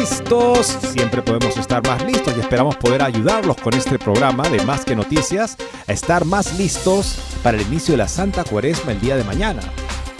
[0.00, 0.78] listos.
[0.92, 4.96] Siempre podemos estar más listos y esperamos poder ayudarlos con este programa de Más que
[4.96, 9.24] Noticias a estar más listos para el inicio de la Santa Cuaresma el día de
[9.24, 9.60] mañana.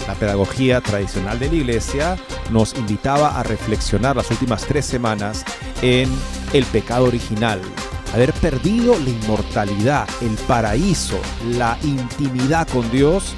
[0.06, 2.16] La pedagogía tradicional de la Iglesia
[2.50, 5.44] nos invitaba a reflexionar las últimas tres semanas
[5.80, 6.10] en
[6.52, 7.62] el pecado original,
[8.12, 11.18] haber perdido la inmortalidad, el paraíso,
[11.56, 13.34] la intimidad con Dios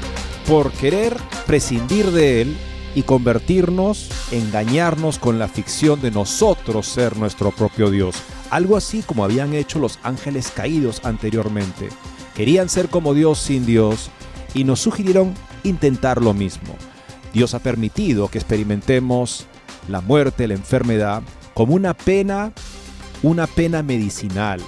[0.49, 2.57] por querer prescindir de Él
[2.95, 8.17] y convertirnos, engañarnos con la ficción de nosotros ser nuestro propio Dios.
[8.51, 11.89] Algo así como habían hecho los ángeles caídos anteriormente.
[12.35, 14.11] Querían ser como Dios sin Dios
[14.55, 16.75] y nos sugirieron intentar lo mismo.
[17.33, 19.47] Dios ha permitido que experimentemos
[19.89, 21.23] la muerte, la enfermedad,
[21.55, 22.53] como una pena,
[23.23, 24.61] una pena medicinal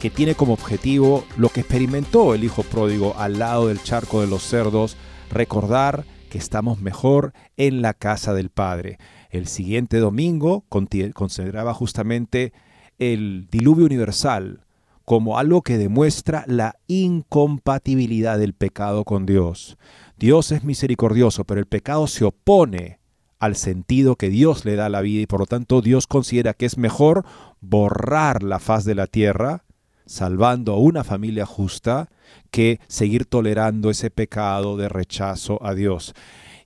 [0.00, 4.26] que tiene como objetivo lo que experimentó el hijo pródigo al lado del charco de
[4.26, 4.96] los cerdos,
[5.30, 8.98] recordar que estamos mejor en la casa del Padre.
[9.30, 12.52] El siguiente domingo consideraba justamente
[12.98, 14.66] el diluvio universal
[15.04, 19.78] como algo que demuestra la incompatibilidad del pecado con Dios.
[20.18, 22.98] Dios es misericordioso, pero el pecado se opone
[23.38, 26.54] al sentido que Dios le da a la vida y por lo tanto Dios considera
[26.54, 27.24] que es mejor
[27.60, 29.64] borrar la faz de la tierra,
[30.06, 32.08] salvando a una familia justa,
[32.50, 36.14] que seguir tolerando ese pecado de rechazo a Dios.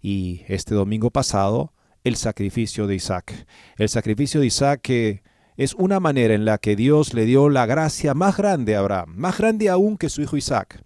[0.00, 1.72] Y este domingo pasado,
[2.04, 3.46] el sacrificio de Isaac.
[3.76, 4.88] El sacrificio de Isaac
[5.56, 9.14] es una manera en la que Dios le dio la gracia más grande a Abraham,
[9.16, 10.82] más grande aún que su hijo Isaac,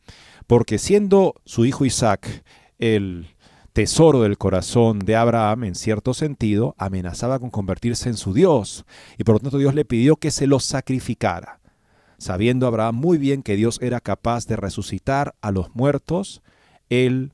[0.47, 2.45] porque siendo su hijo Isaac
[2.79, 3.29] el
[3.73, 8.85] tesoro del corazón de Abraham, en cierto sentido, amenazaba con convertirse en su Dios,
[9.19, 11.61] y por lo tanto Dios le pidió que se lo sacrificara.
[12.19, 16.43] Sabiendo Abraham muy bien que Dios era capaz de resucitar a los muertos,
[16.89, 17.33] él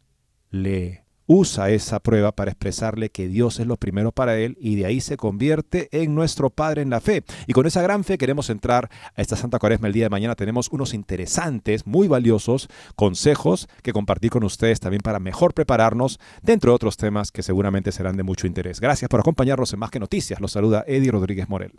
[0.51, 4.87] le usa esa prueba para expresarle que Dios es lo primero para él y de
[4.87, 7.23] ahí se convierte en nuestro Padre en la fe.
[7.47, 10.35] Y con esa gran fe queremos entrar a esta Santa Cuaresma el día de mañana.
[10.35, 16.73] Tenemos unos interesantes, muy valiosos consejos que compartir con ustedes también para mejor prepararnos dentro
[16.73, 18.81] de otros temas que seguramente serán de mucho interés.
[18.81, 20.41] Gracias por acompañarnos en Más que Noticias.
[20.41, 21.79] Los saluda Eddie Rodríguez Morel.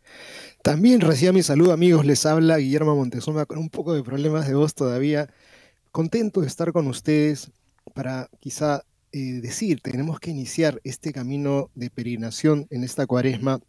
[0.64, 2.06] También reciba mi saludo amigos.
[2.06, 5.28] Les habla Guillermo Montezuma con un poco de problemas de voz todavía.
[5.92, 7.52] Contento de estar con ustedes
[7.94, 13.60] para quizá eh, decir, tenemos que iniciar este camino de peregrinación en esta cuaresma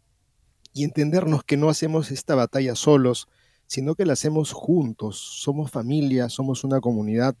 [0.73, 3.27] y entendernos que no hacemos esta batalla solos,
[3.67, 7.35] sino que la hacemos juntos, somos familia, somos una comunidad.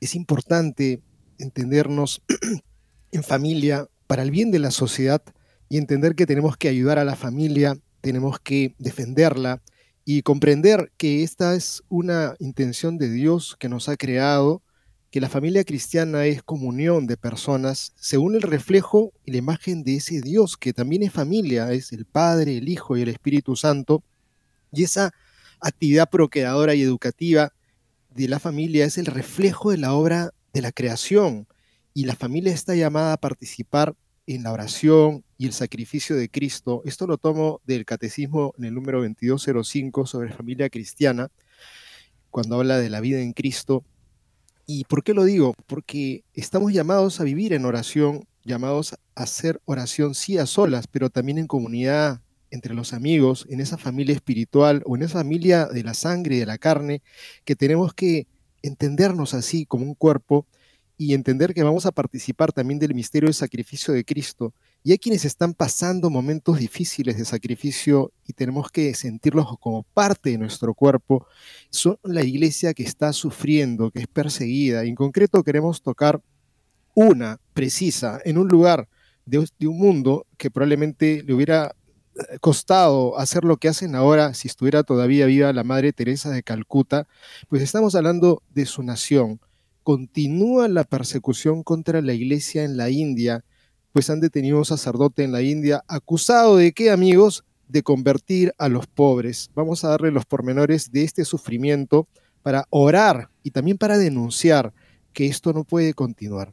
[0.00, 1.02] Es importante
[1.38, 2.22] entendernos
[3.12, 5.22] en familia para el bien de la sociedad
[5.68, 9.62] y entender que tenemos que ayudar a la familia, tenemos que defenderla
[10.04, 14.62] y comprender que esta es una intención de Dios que nos ha creado
[15.10, 19.96] que la familia cristiana es comunión de personas según el reflejo y la imagen de
[19.96, 24.04] ese Dios que también es familia, es el Padre, el Hijo y el Espíritu Santo.
[24.72, 25.12] Y esa
[25.60, 27.52] actividad procreadora y educativa
[28.10, 31.48] de la familia es el reflejo de la obra de la creación.
[31.92, 33.96] Y la familia está llamada a participar
[34.28, 36.82] en la oración y el sacrificio de Cristo.
[36.84, 41.32] Esto lo tomo del Catecismo en el número 2205 sobre familia cristiana,
[42.30, 43.84] cuando habla de la vida en Cristo
[44.72, 45.52] ¿Y por qué lo digo?
[45.66, 51.10] Porque estamos llamados a vivir en oración, llamados a hacer oración sí a solas, pero
[51.10, 52.20] también en comunidad,
[52.52, 56.38] entre los amigos, en esa familia espiritual o en esa familia de la sangre y
[56.38, 57.02] de la carne,
[57.44, 58.28] que tenemos que
[58.62, 60.46] entendernos así como un cuerpo
[60.96, 64.98] y entender que vamos a participar también del misterio del sacrificio de Cristo y hay
[64.98, 70.72] quienes están pasando momentos difíciles de sacrificio y tenemos que sentirlos como parte de nuestro
[70.72, 71.26] cuerpo.
[71.68, 74.84] Son la iglesia que está sufriendo, que es perseguida.
[74.84, 76.22] En concreto queremos tocar
[76.94, 78.88] una precisa en un lugar
[79.26, 81.74] de, un mundo que probablemente le hubiera
[82.40, 87.06] costado hacer lo que hacen ahora si estuviera todavía viva la Madre Teresa de Calcuta,
[87.48, 89.40] pues estamos hablando de su nación.
[89.82, 93.44] Continúa la persecución contra la iglesia en la India,
[93.92, 97.44] pues han detenido a un sacerdote en la India acusado de qué, amigos?
[97.68, 99.50] De convertir a los pobres.
[99.54, 102.06] Vamos a darle los pormenores de este sufrimiento
[102.42, 104.72] para orar y también para denunciar
[105.12, 106.52] que esto no puede continuar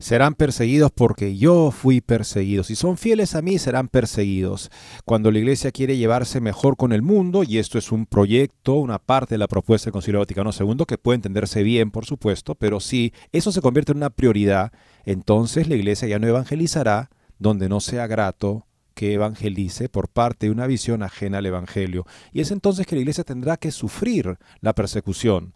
[0.00, 2.62] serán perseguidos porque yo fui perseguido.
[2.62, 4.70] Si son fieles a mí, serán perseguidos.
[5.04, 9.00] Cuando la iglesia quiere llevarse mejor con el mundo, y esto es un proyecto, una
[9.00, 12.78] parte de la propuesta del Concilio Vaticano II, que puede entenderse bien, por supuesto, pero
[12.78, 14.72] si eso se convierte en una prioridad,
[15.04, 17.10] entonces la iglesia ya no evangelizará
[17.40, 22.04] donde no sea grato que evangelice por parte de una visión ajena al Evangelio.
[22.32, 25.54] Y es entonces que la iglesia tendrá que sufrir la persecución.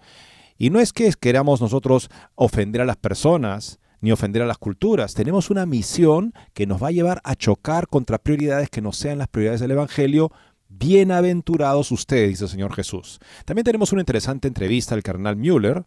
[0.59, 5.15] Y no es que queramos nosotros ofender a las personas, ni ofender a las culturas.
[5.15, 9.17] Tenemos una misión que nos va a llevar a chocar contra prioridades que no sean
[9.17, 10.31] las prioridades del Evangelio.
[10.69, 13.21] Bienaventurados ustedes, dice el Señor Jesús.
[13.45, 15.85] También tenemos una interesante entrevista al carnal Müller,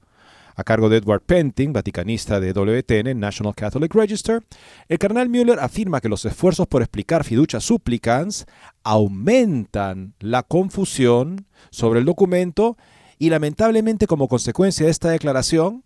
[0.56, 4.42] a cargo de Edward Penting, vaticanista de WTN, National Catholic Register.
[4.88, 8.46] El carnal Müller afirma que los esfuerzos por explicar fiducia supplicans
[8.84, 12.78] aumentan la confusión sobre el documento
[13.20, 15.84] y lamentablemente como consecuencia de esta declaración,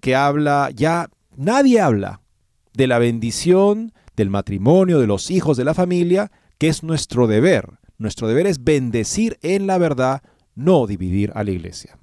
[0.00, 2.22] que habla ya Nadie habla
[2.72, 7.78] de la bendición del matrimonio, de los hijos, de la familia, que es nuestro deber.
[7.98, 10.22] Nuestro deber es bendecir en la verdad,
[10.54, 11.98] no dividir a la iglesia.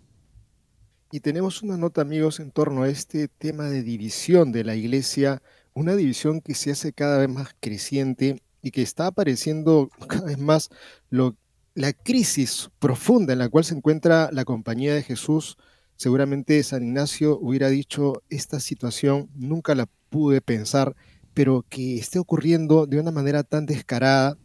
[1.12, 5.42] Y tenemos una nota, amigos, en torno a este tema de división de la iglesia,
[5.74, 10.38] una división que se hace cada vez más creciente y que está apareciendo cada vez
[10.38, 10.70] más
[11.10, 15.58] la crisis profunda en la cual se encuentra la compañía de Jesús
[16.04, 20.98] Seguramente San Ignacio hubiera dicho, esta situación nunca la pude pensar,
[21.34, 24.38] pero que esté ocurriendo de una manera tan descarada,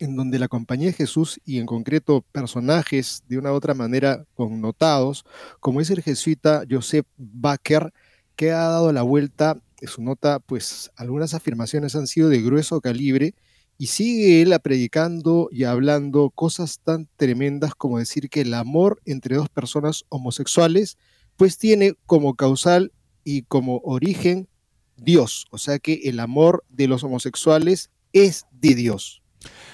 [0.00, 4.24] en donde la compañía de Jesús y en concreto personajes de una u otra manera
[4.34, 5.24] connotados,
[5.60, 7.92] como es el jesuita Joseph Baker,
[8.34, 12.80] que ha dado la vuelta, en su nota, pues algunas afirmaciones han sido de grueso
[12.80, 13.36] calibre,
[13.78, 19.36] y sigue él predicando y hablando cosas tan tremendas como decir que el amor entre
[19.36, 20.98] dos personas homosexuales
[21.36, 22.92] pues tiene como causal
[23.22, 24.48] y como origen
[24.96, 25.46] Dios.
[25.50, 29.22] O sea que el amor de los homosexuales es de Dios.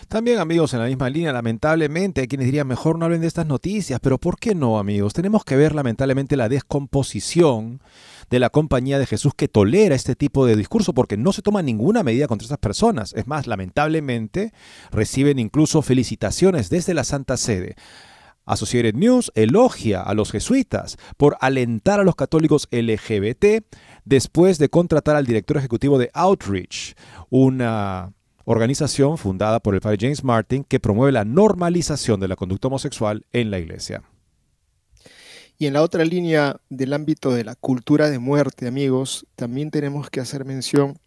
[0.08, 3.46] También amigos, en la misma línea, lamentablemente hay quienes dirían mejor no hablen de estas
[3.46, 5.12] noticias, pero ¿por qué no amigos?
[5.12, 7.80] Tenemos que ver lamentablemente la descomposición
[8.30, 11.62] de la compañía de Jesús que tolera este tipo de discurso porque no se toma
[11.62, 13.12] ninguna medida contra esas personas.
[13.14, 14.52] Es más, lamentablemente
[14.90, 17.76] reciben incluso felicitaciones desde la Santa Sede.
[18.46, 23.64] Associated News elogia a los jesuitas por alentar a los católicos LGBT
[24.04, 26.94] después de contratar al director ejecutivo de Outreach,
[27.30, 28.12] una
[28.44, 33.26] organización fundada por el padre James Martin que promueve la normalización de la conducta homosexual
[33.32, 34.02] en la iglesia.
[35.56, 40.10] Y en la otra línea del ámbito de la cultura de muerte, amigos, también tenemos
[40.10, 40.98] que hacer mención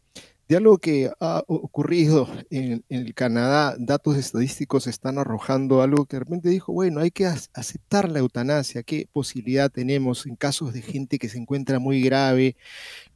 [0.47, 3.75] de algo que ha ocurrido en, el Canadá.
[3.77, 8.83] Datos estadísticos están arrojando algo que de repente dijo, bueno, hay que aceptar la eutanasia.
[8.83, 12.55] ¿Qué posibilidad tenemos en casos de gente que se encuentra muy grave?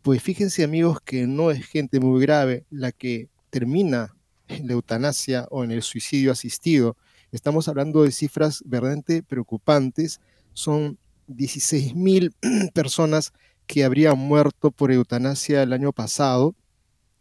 [0.02, 4.16] Pues fíjense, amigos, que no es gente muy grave la que termina
[4.48, 6.98] en la eutanasia o en el suicidio asistido.
[7.32, 10.20] Estamos hablando de cifras verdaderamente preocupantes.
[10.54, 13.34] Son 16.000 personas
[13.68, 16.56] que habrían muerto por eutanasia el año pasado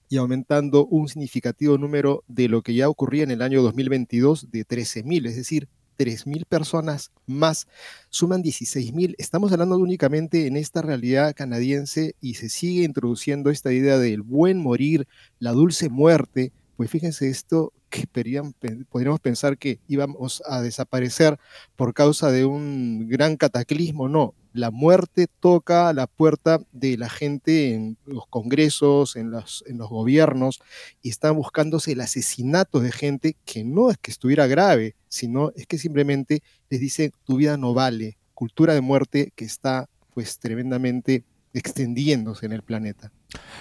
[0.08, 4.66] y aumentando un significativo número de lo que ya ocurría en el año 2022 de
[4.66, 5.68] 13.000, es decir,
[6.00, 7.68] 3.000 personas más,
[8.08, 9.16] suman 16.000.
[9.18, 14.56] Estamos hablando únicamente en esta realidad canadiense y se sigue introduciendo esta idea del buen
[14.56, 15.06] morir,
[15.38, 16.52] la dulce muerte.
[16.78, 21.38] Pues fíjense esto, que podríamos pensar que íbamos a desaparecer
[21.76, 24.08] por causa de un gran cataclismo.
[24.08, 30.60] No, la muerte toca la puerta de la gente en los congresos, en los, gobiernos,
[31.02, 35.66] y están buscándose el asesinato de gente que no es que estuviera grave, sino es
[35.66, 38.18] que simplemente les dicen tu vida no vale.
[38.34, 43.12] Cultura de muerte que está pues tremendamente extendiéndose en el planeta.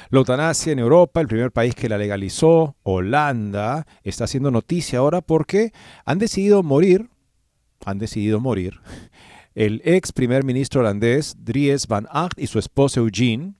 [0.09, 5.21] La eutanasia en Europa, el primer país que la legalizó, Holanda, está haciendo noticia ahora
[5.21, 5.73] porque
[6.05, 7.09] han decidido morir,
[7.85, 8.79] han decidido morir,
[9.59, 13.55] el ex primer ministro holandés Dries van Acht y su esposa Eugene,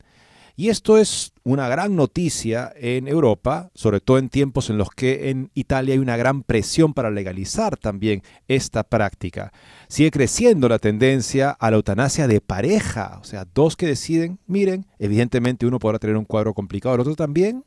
[0.56, 5.30] y esto es una gran noticia en Europa, sobre todo en tiempos en los que
[5.30, 9.52] en Italia hay una gran presión para legalizar también esta práctica.
[9.90, 14.86] Sigue creciendo la tendencia a la eutanasia de pareja, o sea, dos que deciden, miren,
[15.00, 17.66] evidentemente uno podrá tener un cuadro complicado, el otro también,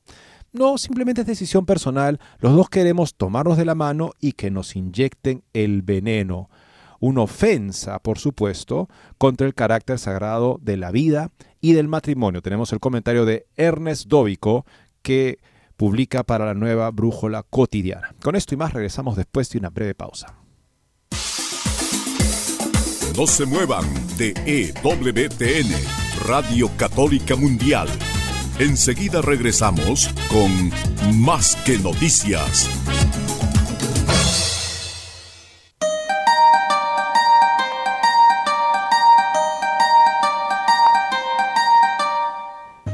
[0.54, 2.20] No, simplemente es decisión personal.
[2.38, 6.50] Los dos queremos tomarnos de la mano y que nos inyecten el veneno.
[7.02, 12.42] Una ofensa, por supuesto, contra el carácter sagrado de la vida y del matrimonio.
[12.42, 14.64] Tenemos el comentario de Ernest Dóvico
[15.02, 15.40] que
[15.76, 18.14] publica para la nueva Brújula Cotidiana.
[18.22, 20.36] Con esto y más regresamos después de una breve pausa.
[23.16, 23.84] No se muevan
[24.16, 25.72] de EWTN,
[26.24, 27.88] Radio Católica Mundial.
[28.60, 32.70] Enseguida regresamos con Más que Noticias.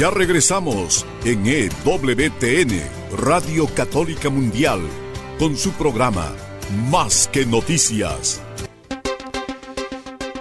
[0.00, 2.80] Ya regresamos en EWTN,
[3.18, 4.80] Radio Católica Mundial,
[5.38, 6.32] con su programa
[6.90, 8.40] Más que Noticias.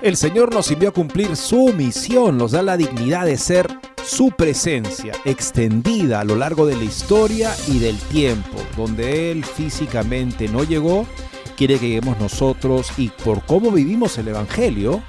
[0.01, 3.67] El Señor nos envió a cumplir su misión, nos da la dignidad de ser
[4.01, 10.47] su presencia extendida a lo largo de la historia y del tiempo, donde Él físicamente
[10.47, 11.05] no llegó,
[11.57, 15.03] quiere que lleguemos nosotros y por cómo vivimos el Evangelio,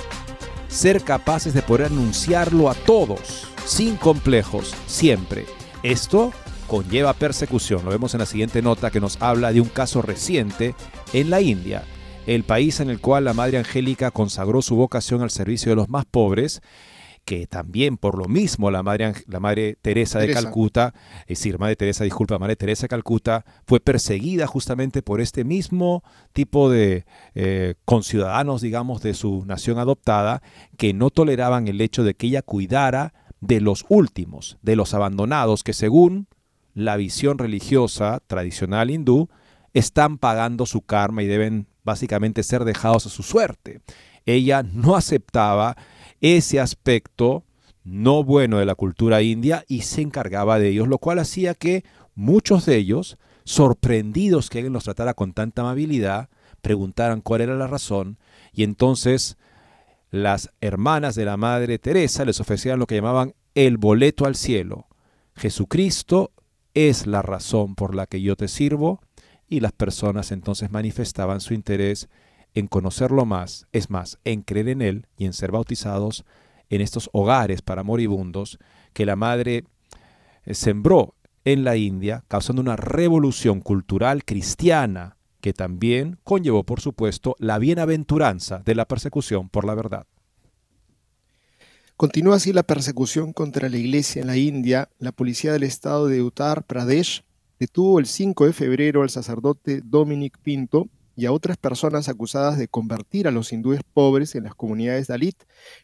[0.66, 5.46] ser capaces de poder anunciarlo a todos sin complejos, siempre.
[5.84, 6.32] Esto
[6.66, 7.84] conlleva persecución.
[7.84, 10.74] Lo vemos en la siguiente nota que nos habla de un caso reciente
[11.12, 11.84] en la India,
[12.26, 15.88] el país en el cual la Madre Angélica consagró su vocación al servicio de los
[15.88, 16.62] más pobres
[17.24, 21.76] que también por lo mismo la madre, la madre Teresa de Calcuta, es decir, Madre
[21.76, 27.74] Teresa, disculpa, Madre Teresa de Calcuta, fue perseguida justamente por este mismo tipo de eh,
[27.84, 30.42] conciudadanos, digamos, de su nación adoptada,
[30.76, 35.64] que no toleraban el hecho de que ella cuidara de los últimos, de los abandonados,
[35.64, 36.28] que según
[36.74, 39.28] la visión religiosa tradicional hindú,
[39.72, 43.80] están pagando su karma y deben básicamente ser dejados a su suerte.
[44.26, 45.76] Ella no aceptaba
[46.20, 47.44] ese aspecto
[47.82, 51.84] no bueno de la cultura india y se encargaba de ellos, lo cual hacía que
[52.14, 56.28] muchos de ellos, sorprendidos que alguien los tratara con tanta amabilidad,
[56.60, 58.18] preguntaran cuál era la razón
[58.52, 59.38] y entonces
[60.10, 64.88] las hermanas de la Madre Teresa les ofrecían lo que llamaban el boleto al cielo.
[65.36, 66.32] Jesucristo
[66.74, 69.00] es la razón por la que yo te sirvo
[69.48, 72.08] y las personas entonces manifestaban su interés
[72.54, 76.24] en conocerlo más, es más, en creer en Él y en ser bautizados
[76.68, 78.58] en estos hogares para moribundos
[78.92, 79.64] que la Madre
[80.44, 81.14] eh, sembró
[81.44, 88.58] en la India, causando una revolución cultural cristiana que también conllevó, por supuesto, la bienaventuranza
[88.64, 90.06] de la persecución por la verdad.
[91.96, 94.88] Continúa así la persecución contra la iglesia en la India.
[94.98, 97.24] La policía del estado de Uttar Pradesh
[97.58, 102.68] detuvo el 5 de febrero al sacerdote Dominic Pinto y a otras personas acusadas de
[102.68, 105.36] convertir a los hindúes pobres en las comunidades Dalit.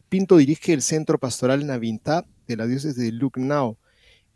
[0.09, 3.77] Pinto dirige el centro pastoral Navinta de la diócesis de Lucknow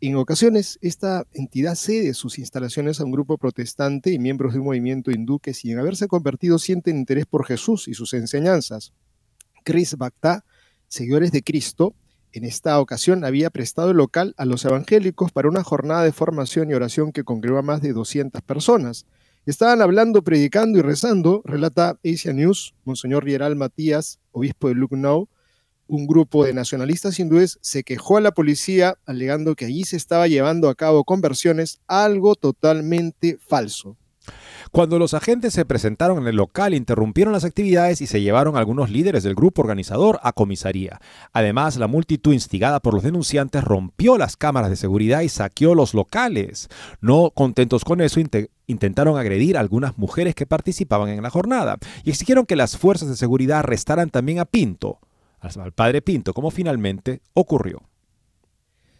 [0.08, 4.66] en ocasiones, esta entidad cede sus instalaciones a un grupo protestante y miembros de un
[4.66, 8.92] movimiento hindú que, sin haberse convertido, sienten interés por Jesús y sus enseñanzas.
[9.62, 10.44] Chris Bhakta,
[10.88, 11.94] seguidores de Cristo,
[12.32, 16.70] en esta ocasión había prestado el local a los evangélicos para una jornada de formación
[16.70, 19.06] y oración que congregó a más de 200 personas.
[19.46, 25.28] Estaban hablando, predicando y rezando, relata Asia News, Monseñor Rieral Matías, obispo de Lucknow,
[25.94, 30.26] un grupo de nacionalistas hindúes se quejó a la policía alegando que allí se estaba
[30.26, 33.98] llevando a cabo conversiones, algo totalmente falso.
[34.70, 38.88] Cuando los agentes se presentaron en el local, interrumpieron las actividades y se llevaron algunos
[38.88, 40.98] líderes del grupo organizador a comisaría.
[41.32, 45.92] Además, la multitud instigada por los denunciantes rompió las cámaras de seguridad y saqueó los
[45.92, 46.70] locales.
[47.02, 48.18] No contentos con eso,
[48.66, 53.10] intentaron agredir a algunas mujeres que participaban en la jornada y exigieron que las fuerzas
[53.10, 55.00] de seguridad arrestaran también a Pinto,
[55.42, 57.82] al padre Pinto, como finalmente ocurrió.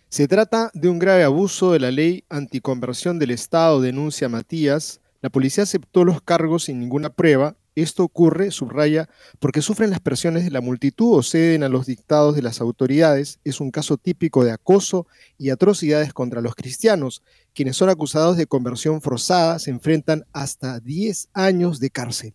[0.08, 5.00] Se trata de un grave abuso de la ley anticonversión del Estado, denuncia Matías.
[5.22, 7.56] La policía aceptó los cargos sin ninguna prueba.
[7.74, 9.08] Esto ocurre, subraya,
[9.38, 13.40] porque sufren las presiones de la multitud o ceden a los dictados de las autoridades.
[13.44, 15.06] Es un caso típico de acoso
[15.38, 17.22] y atrocidades contra los cristianos.
[17.54, 22.34] Quienes son acusados de conversión forzada se enfrentan hasta 10 años de cárcel.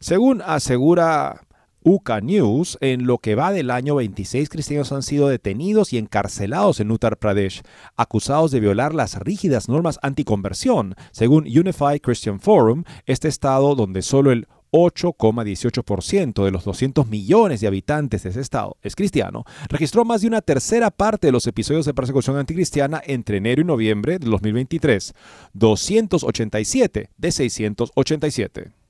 [0.00, 1.45] Según asegura
[1.88, 6.80] UCA News, en lo que va del año 26 cristianos han sido detenidos y encarcelados
[6.80, 7.62] en Uttar Pradesh,
[7.94, 10.96] acusados de violar las rígidas normas anticonversión.
[11.12, 17.68] Según Unified Christian Forum, este estado donde solo el 8,18% de los 200 millones de
[17.68, 21.86] habitantes de ese estado es cristiano, registró más de una tercera parte de los episodios
[21.86, 25.14] de persecución anticristiana entre enero y noviembre de 2023,
[25.52, 28.85] 287 de 687.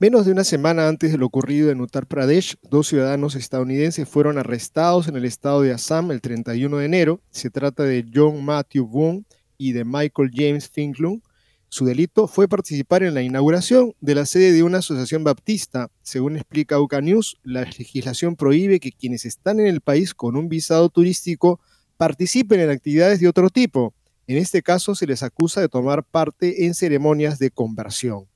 [0.00, 4.38] Menos de una semana antes de lo ocurrido en Uttar Pradesh, dos ciudadanos estadounidenses fueron
[4.38, 7.20] arrestados en el estado de Assam el 31 de enero.
[7.32, 9.24] Se trata de John Matthew Boone
[9.56, 11.20] y de Michael James Finklung.
[11.68, 15.90] Su delito fue participar en la inauguración de la sede de una asociación baptista.
[16.02, 20.48] Según explica UCA News, la legislación prohíbe que quienes están en el país con un
[20.48, 21.58] visado turístico
[21.96, 23.94] participen en actividades de otro tipo.
[24.28, 28.28] En este caso se les acusa de tomar parte en ceremonias de conversión.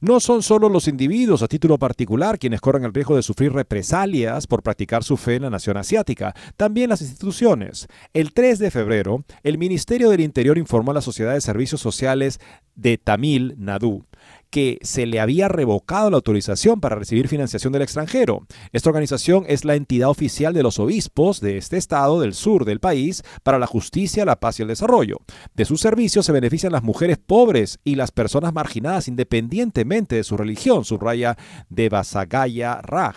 [0.00, 4.46] No son solo los individuos a título particular quienes corren el riesgo de sufrir represalias
[4.46, 7.86] por practicar su fe en la nación asiática, también las instituciones.
[8.12, 12.40] El 3 de febrero, el Ministerio del Interior informó a la Sociedad de Servicios Sociales
[12.74, 14.04] de Tamil Nadu
[14.54, 18.46] que se le había revocado la autorización para recibir financiación del extranjero.
[18.70, 22.78] Esta organización es la entidad oficial de los obispos de este estado del sur del
[22.78, 25.16] país para la justicia, la paz y el desarrollo.
[25.54, 30.36] De sus servicios se benefician las mujeres pobres y las personas marginadas independientemente de su
[30.36, 31.36] religión, subraya
[31.68, 33.16] de Basagaya Raj,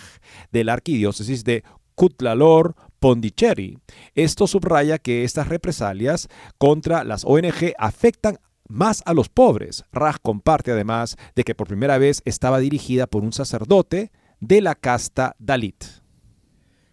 [0.51, 1.63] de la arquidiócesis de
[1.93, 3.77] Kutlalor, Pondicherry.
[4.15, 9.83] Esto subraya que estas represalias contra las ONG afectan más a los pobres.
[9.91, 14.75] Raj comparte además de que por primera vez estaba dirigida por un sacerdote de la
[14.75, 15.83] casta Dalit.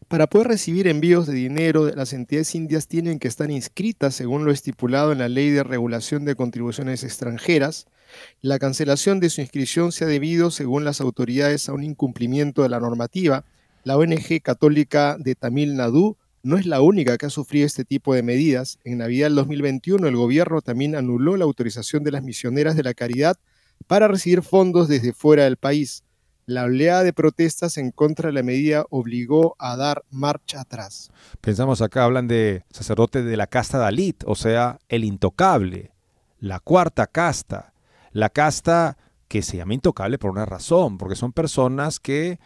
[0.08, 4.52] Para poder recibir envíos de dinero, las entidades indias tienen que estar inscritas según lo
[4.52, 7.86] estipulado en la Ley de Regulación de Contribuciones Extranjeras.
[8.40, 12.68] La cancelación de su inscripción se ha debido, según las autoridades, a un incumplimiento de
[12.68, 13.44] la normativa.
[13.82, 18.14] La ONG católica de Tamil Nadu no es la única que ha sufrido este tipo
[18.14, 18.78] de medidas.
[18.84, 22.94] En Navidad del 2021 el gobierno también anuló la autorización de las misioneras de la
[22.94, 23.36] caridad
[23.86, 26.04] para recibir fondos desde fuera del país.
[26.46, 31.10] La oleada de protestas en contra de la medida obligó a dar marcha atrás.
[31.40, 35.92] Pensamos acá, hablan de sacerdote de la casta Dalit, o sea, el intocable,
[36.40, 37.72] la cuarta casta,
[38.12, 42.38] la casta que se llama intocable por una razón, porque son personas que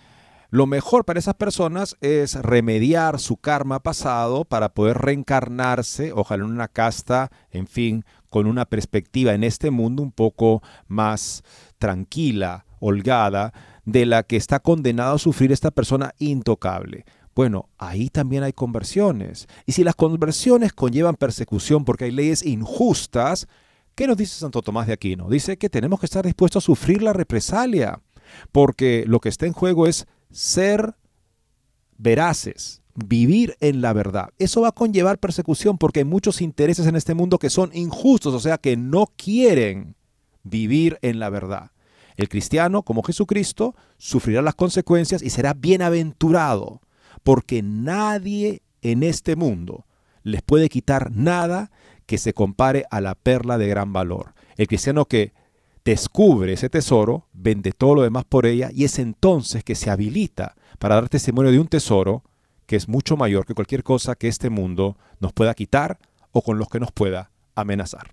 [0.50, 6.50] lo mejor para esas personas es remediar su karma pasado para poder reencarnarse, ojalá en
[6.50, 11.42] una casta, en fin, con una perspectiva en este mundo un poco más
[11.76, 13.52] tranquila, holgada,
[13.84, 17.04] de la que está condenado a sufrir esta persona intocable.
[17.34, 19.46] Bueno, ahí también hay conversiones.
[19.66, 23.46] Y si las conversiones conllevan persecución porque hay leyes injustas,
[23.94, 25.28] ¿qué nos dice Santo Tomás de Aquino?
[25.28, 28.00] Dice que tenemos que estar dispuestos a sufrir la represalia,
[28.50, 30.94] porque lo que está en juego es ser
[31.96, 34.30] veraces, vivir en la verdad.
[34.38, 38.34] Eso va a conllevar persecución porque hay muchos intereses en este mundo que son injustos,
[38.34, 39.96] o sea, que no quieren
[40.42, 41.72] vivir en la verdad.
[42.16, 46.80] El cristiano, como Jesucristo, sufrirá las consecuencias y será bienaventurado,
[47.22, 49.86] porque nadie en este mundo
[50.24, 51.70] les puede quitar nada
[52.06, 54.34] que se compare a la perla de gran valor.
[54.56, 55.32] El cristiano que
[55.88, 60.55] descubre ese tesoro, vende todo lo demás por ella y es entonces que se habilita
[60.79, 62.24] para dar testimonio de un tesoro
[62.66, 65.98] que es mucho mayor que cualquier cosa que este mundo nos pueda quitar
[66.33, 68.11] o con los que nos pueda amenazar.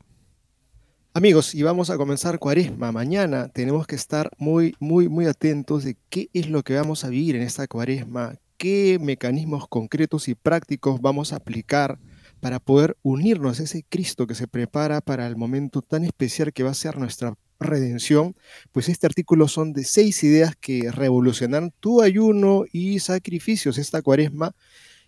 [1.13, 2.93] Amigos, y vamos a comenzar cuaresma.
[2.93, 7.09] Mañana tenemos que estar muy, muy, muy atentos de qué es lo que vamos a
[7.09, 11.99] vivir en esta cuaresma, qué mecanismos concretos y prácticos vamos a aplicar
[12.39, 16.63] para poder unirnos a ese Cristo que se prepara para el momento tan especial que
[16.63, 18.35] va a ser nuestra redención,
[18.71, 24.53] pues este artículo son de seis ideas que revolucionan tu ayuno y sacrificios esta cuaresma,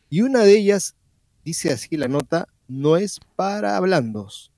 [0.09, 0.95] y una de ellas,
[1.43, 4.51] dice así la nota, no es para blandos.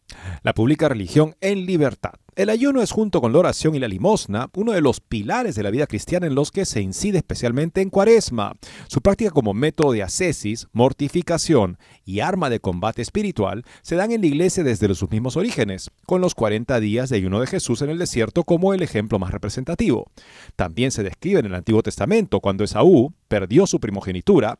[0.43, 2.13] La pública religión en libertad.
[2.36, 5.63] El ayuno es junto con la oración y la limosna uno de los pilares de
[5.63, 8.56] la vida cristiana en los que se incide especialmente en cuaresma.
[8.88, 14.22] Su práctica como método de ascesis, mortificación y arma de combate espiritual se dan en
[14.22, 17.89] la iglesia desde sus mismos orígenes, con los 40 días de ayuno de Jesús en
[17.89, 20.10] el desierto como el ejemplo más representativo.
[20.56, 24.60] También se describe en el Antiguo Testamento cuando Esaú perdió su primogenitura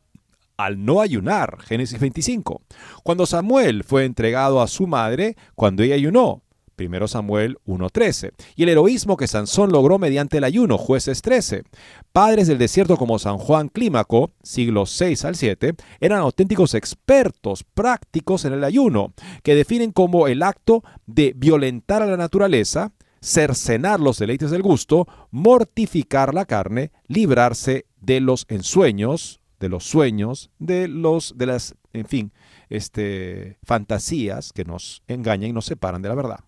[0.64, 2.62] al no ayunar, Génesis 25.
[3.02, 6.42] Cuando Samuel fue entregado a su madre, cuando ella ayunó,
[6.88, 8.32] 1 Samuel 1.13.
[8.56, 11.64] Y el heroísmo que Sansón logró mediante el ayuno, jueces 13.
[12.12, 18.44] Padres del desierto como San Juan Clímaco, siglos 6 al 7, eran auténticos expertos prácticos
[18.44, 24.18] en el ayuno, que definen como el acto de violentar a la naturaleza, cercenar los
[24.18, 31.34] deleites del gusto, mortificar la carne, librarse de los ensueños, de los sueños, de los
[31.36, 32.32] de las, en fin,
[32.70, 36.40] este fantasías que nos engañan y nos separan de la verdad.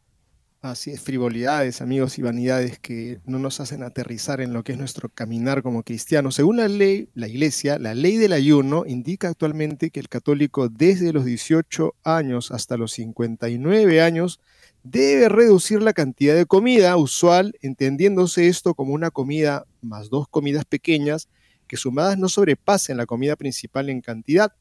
[0.63, 4.79] Así es, frivolidades, amigos, y vanidades que no nos hacen aterrizar en lo que es
[4.79, 6.37] nuestro caminar como cristianos.
[6.37, 11.13] Según la ley, la iglesia, la ley del ayuno indica actualmente que el católico desde
[11.13, 14.39] los 18 años hasta los 59 años
[14.85, 20.65] debe reducir la cantidad de comida usual, entendiéndose esto como una comida más dos comidas
[20.65, 21.29] pequeñas
[21.73, 24.53] que sumadas no sobrepasen la comida principal en cantidad.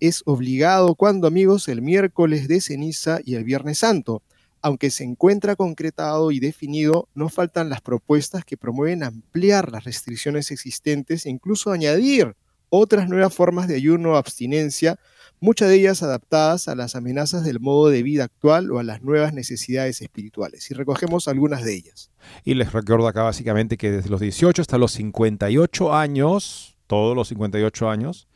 [0.00, 4.24] Es obligado cuando, amigos, el miércoles de ceniza y el viernes santo
[4.60, 10.50] aunque se encuentra concretado y definido, no faltan las propuestas que promueven ampliar las restricciones
[10.50, 12.34] existentes e incluso añadir
[12.68, 14.98] otras nuevas formas de ayuno o abstinencia,
[15.40, 19.02] muchas de ellas adaptadas a las amenazas del modo de vida actual o a las
[19.02, 20.70] nuevas necesidades espirituales.
[20.70, 22.10] Y recogemos algunas de ellas.
[22.44, 27.28] Y les recuerdo acá básicamente que desde los 18 hasta los 58 años, todos los
[27.28, 28.28] 58 años,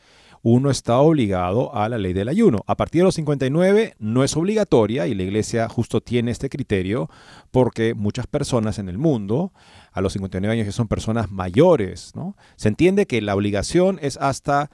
[0.43, 2.65] uno está obligado a la ley del ayuno.
[2.67, 7.09] A partir de los 59 no es obligatoria y la iglesia justo tiene este criterio
[7.53, 9.53] porque muchas personas en el mundo
[9.93, 12.13] a los 59 años ya son personas mayores.
[12.17, 12.37] ¿no?
[12.57, 14.71] Se entiende que la obligación es hasta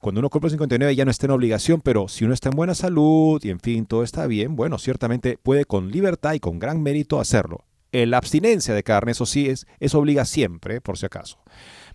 [0.00, 2.56] cuando uno cumple los 59 ya no está en obligación, pero si uno está en
[2.56, 6.58] buena salud y en fin, todo está bien, bueno, ciertamente puede con libertad y con
[6.58, 7.66] gran mérito hacerlo.
[7.92, 11.38] La abstinencia de carne, eso sí, es, es obliga siempre, por si acaso.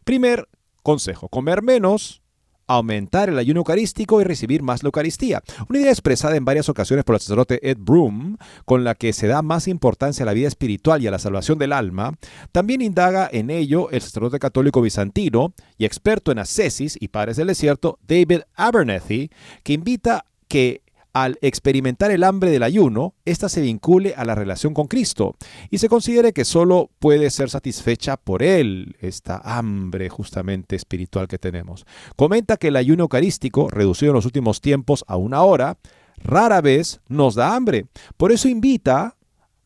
[0.03, 0.47] Primer
[0.83, 2.21] consejo, comer menos
[2.67, 5.41] aumentar el ayuno eucarístico y recibir más la Eucaristía.
[5.69, 9.27] Una idea expresada en varias ocasiones por el sacerdote Ed Broom, con la que se
[9.27, 12.17] da más importancia a la vida espiritual y a la salvación del alma,
[12.51, 17.47] también indaga en ello el sacerdote católico bizantino y experto en ascesis y padres del
[17.47, 19.29] desierto, David Abernethy,
[19.63, 20.84] que invita que
[21.15, 25.37] al experimentar el hambre del ayuno, ésta se vincule a la relación con Cristo
[25.69, 31.37] y se considere que solo puede ser satisfecha por Él, esta hambre justamente espiritual que
[31.37, 31.85] tenemos.
[32.17, 35.77] Comenta que el ayuno eucarístico, reducido en los últimos tiempos a una hora,
[36.17, 37.85] rara vez nos da hambre.
[38.17, 39.15] Por eso invita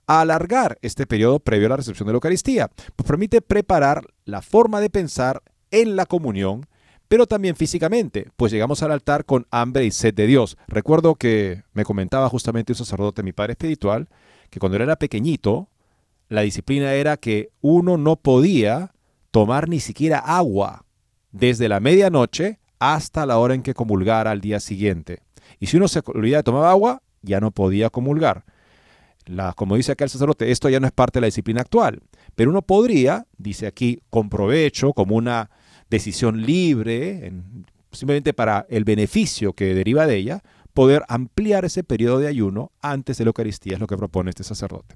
[0.05, 4.43] a alargar este periodo previo a la recepción de la Eucaristía, pues permite preparar la
[4.43, 6.67] forma de pensar en la comunión
[7.09, 10.57] pero también físicamente, pues llegamos al altar con hambre y sed de Dios.
[10.67, 14.07] Recuerdo que me comentaba justamente un sacerdote, mi padre espiritual,
[14.51, 15.69] que cuando era pequeñito,
[16.29, 18.93] la disciplina era que uno no podía
[19.31, 20.85] tomar ni siquiera agua
[21.31, 25.23] desde la medianoche hasta la hora en que comulgara al día siguiente.
[25.59, 28.45] Y si uno se olvidaba de tomar agua, ya no podía comulgar.
[29.25, 32.01] La, como dice acá el sacerdote, esto ya no es parte de la disciplina actual,
[32.35, 35.49] pero uno podría, dice aquí, con provecho, como una
[35.89, 37.31] decisión libre,
[37.91, 43.17] simplemente para el beneficio que deriva de ella, poder ampliar ese periodo de ayuno antes
[43.17, 44.95] de la Eucaristía, es lo que propone este sacerdote.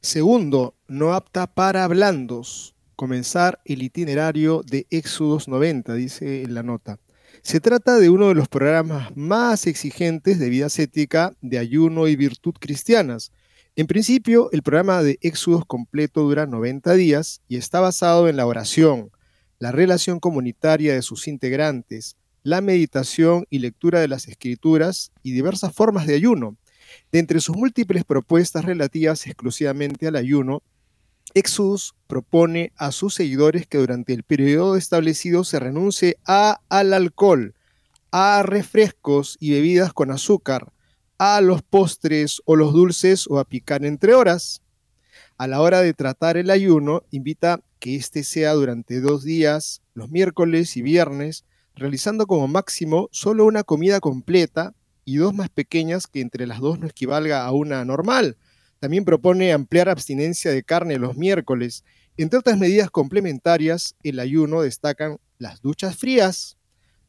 [0.00, 2.74] Segundo, no apta para blandos.
[2.96, 7.00] Comenzar el itinerario de Éxodos 90, dice en la nota.
[7.42, 12.16] Se trata de uno de los programas más exigentes de vida ascética, de ayuno y
[12.16, 13.32] virtud cristianas.
[13.76, 18.46] En principio, el programa de Éxodos completo dura 90 días y está basado en la
[18.46, 19.10] oración,
[19.64, 25.74] la relación comunitaria de sus integrantes, la meditación y lectura de las escrituras y diversas
[25.74, 26.58] formas de ayuno.
[27.10, 30.62] De entre sus múltiples propuestas relativas exclusivamente al ayuno,
[31.32, 37.54] Exodus propone a sus seguidores que durante el periodo establecido se renuncie a, al alcohol,
[38.10, 40.74] a refrescos y bebidas con azúcar,
[41.16, 44.60] a los postres o los dulces o a picar entre horas.
[45.36, 50.08] A la hora de tratar el ayuno, invita que este sea durante dos días, los
[50.08, 51.44] miércoles y viernes,
[51.74, 56.78] realizando como máximo solo una comida completa y dos más pequeñas que entre las dos
[56.78, 58.36] no equivalga a una normal.
[58.78, 61.82] También propone ampliar abstinencia de carne los miércoles.
[62.16, 66.58] Entre otras medidas complementarias, el ayuno destacan las duchas frías,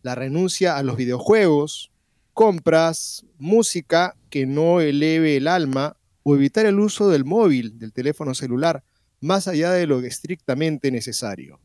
[0.01, 1.91] la renuncia a los videojuegos,
[2.33, 5.95] compras, música que no eleve el alma
[6.27, 8.83] o evitar el uso del móvil, del teléfono celular,
[9.21, 11.59] más allá de lo estrictamente necesario.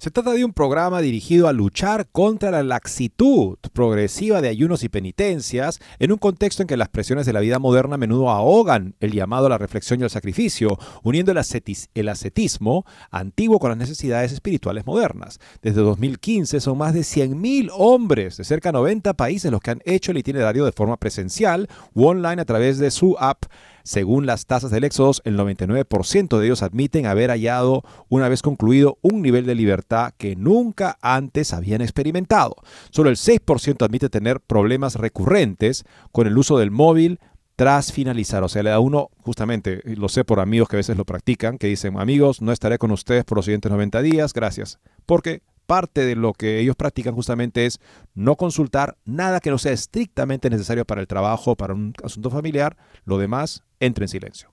[0.00, 4.88] Se trata de un programa dirigido a luchar contra la laxitud progresiva de ayunos y
[4.88, 8.94] penitencias en un contexto en que las presiones de la vida moderna a menudo ahogan
[9.00, 14.32] el llamado a la reflexión y al sacrificio, uniendo el, ascetismo antiguo con las necesidades
[14.32, 15.38] espirituales modernas.
[15.60, 19.82] Desde 2015 son más de 100.000 hombres de cerca de 90 países los que han
[19.84, 23.44] hecho el itinerario de forma presencial u online a través de su app
[23.82, 28.98] según las tasas del Éxodo, el 99% de ellos admiten haber hallado, una vez concluido,
[29.02, 32.56] un nivel de libertad que nunca antes habían experimentado.
[32.90, 37.18] Solo el 6% admite tener problemas recurrentes con el uso del móvil
[37.56, 38.42] tras finalizar.
[38.42, 41.58] O sea, le da uno, justamente, lo sé por amigos que a veces lo practican,
[41.58, 44.78] que dicen, amigos, no estaré con ustedes por los siguientes 90 días, gracias.
[45.04, 47.78] Porque parte de lo que ellos practican justamente es
[48.16, 52.28] no consultar nada que no sea estrictamente necesario para el trabajo o para un asunto
[52.28, 54.52] familiar, lo demás entra en silencio.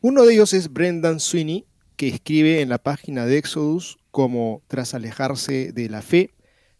[0.00, 4.94] Uno de ellos es Brendan Sweeney, que escribe en la página de Exodus como tras
[4.94, 6.32] alejarse de la fe,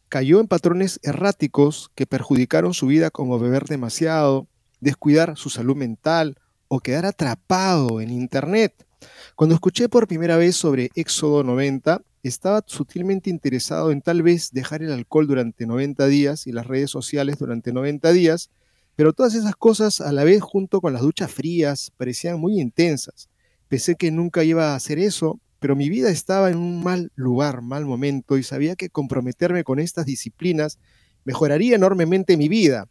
[0.09, 4.47] cayó en patrones erráticos que perjudicaron su vida como beber demasiado,
[4.79, 6.37] descuidar su salud mental
[6.69, 8.87] o quedar atrapado en Internet.
[9.35, 14.83] Cuando escuché por primera vez sobre Éxodo 90, estaba sutilmente interesado en tal vez dejar
[14.83, 18.51] el alcohol durante 90 días y las redes sociales durante 90 días,
[18.97, 23.29] pero todas esas cosas a la vez junto con las duchas frías parecían muy intensas.
[23.69, 27.63] Pensé que nunca iba a hacer eso, pero mi vida estaba en un mal lugar,
[27.63, 30.79] mal momento, y sabía que comprometerme con estas disciplinas
[31.25, 32.89] mejoraría enormemente mi vida.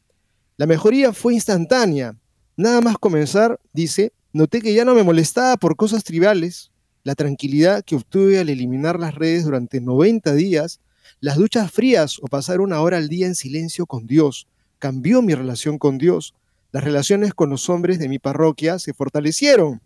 [0.57, 2.17] La mejoría fue instantánea.
[2.57, 6.71] Nada más comenzar, dice, noté que ya no me molestaba por cosas triviales,
[7.03, 10.79] la tranquilidad que obtuve al eliminar las redes durante 90 días,
[11.19, 14.47] las duchas frías o pasar una hora al día en silencio con Dios,
[14.79, 16.33] cambió mi relación con Dios.
[16.71, 19.81] Las relaciones con los hombres de mi parroquia se fortalecieron.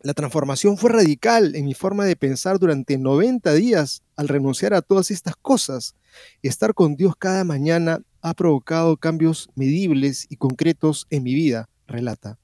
[0.00, 4.82] La transformación fue radical en mi forma de pensar durante 90 días al renunciar a
[4.82, 5.94] todas estas cosas.
[6.42, 12.41] Estar con Dios cada mañana ha provocado cambios medibles y concretos en mi vida, relata.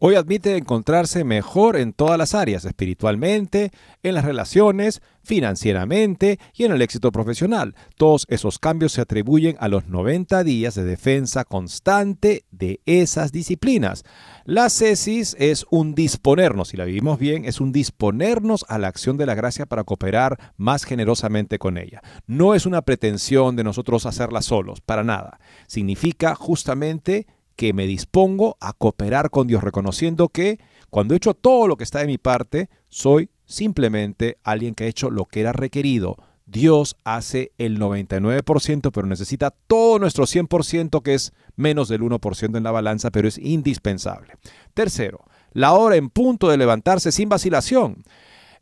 [0.00, 3.72] Hoy admite encontrarse mejor en todas las áreas, espiritualmente,
[4.04, 7.74] en las relaciones, financieramente y en el éxito profesional.
[7.96, 14.04] Todos esos cambios se atribuyen a los 90 días de defensa constante de esas disciplinas.
[14.44, 19.16] La cesis es un disponernos, si la vivimos bien, es un disponernos a la acción
[19.16, 22.02] de la gracia para cooperar más generosamente con ella.
[22.28, 25.40] No es una pretensión de nosotros hacerla solos, para nada.
[25.66, 27.26] Significa justamente
[27.58, 31.82] que me dispongo a cooperar con Dios, reconociendo que cuando he hecho todo lo que
[31.82, 36.16] está de mi parte, soy simplemente alguien que ha hecho lo que era requerido.
[36.46, 42.62] Dios hace el 99%, pero necesita todo nuestro 100%, que es menos del 1% en
[42.62, 44.34] la balanza, pero es indispensable.
[44.72, 48.04] Tercero, la hora en punto de levantarse sin vacilación.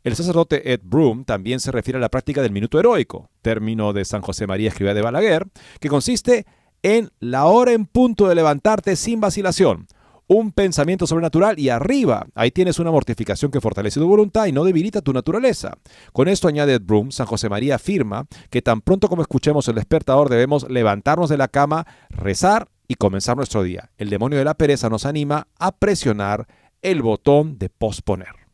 [0.03, 4.05] El sacerdote Ed Broom también se refiere a la práctica del minuto heroico, término de
[4.05, 5.45] San José María Escribá de Balaguer,
[5.79, 6.47] que consiste
[6.83, 9.87] en la hora en punto de levantarte sin vacilación.
[10.29, 14.65] Un pensamiento sobrenatural y arriba, ahí tienes una mortificación que fortalece tu voluntad y no
[14.65, 15.77] debilita tu naturaleza.
[16.11, 20.27] Con esto añade Broom, San José María afirma que tan pronto como escuchemos el despertador
[20.27, 23.89] debemos levantarnos de la cama, rezar y comenzar nuestro día.
[23.97, 26.45] El demonio de la pereza nos anima a presionar
[26.81, 28.47] el botón de posponer.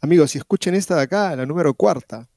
[0.00, 2.28] Amigos, si escuchen esta de acá, la número cuarta,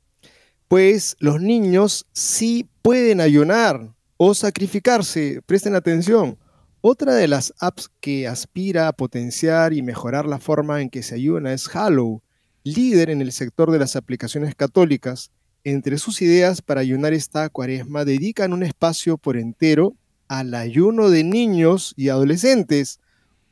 [0.67, 5.41] pues los niños sí pueden ayunar o sacrificarse.
[5.47, 6.37] Presten atención.
[6.81, 11.15] Otra de las apps que aspira a potenciar y mejorar la forma en que se
[11.15, 12.21] ayuna es Hallow,
[12.63, 15.31] líder en el sector de las aplicaciones católicas.
[15.63, 19.95] Entre sus ideas para ayunar esta cuaresma dedican un espacio por entero
[20.27, 22.99] al ayuno de niños y adolescentes,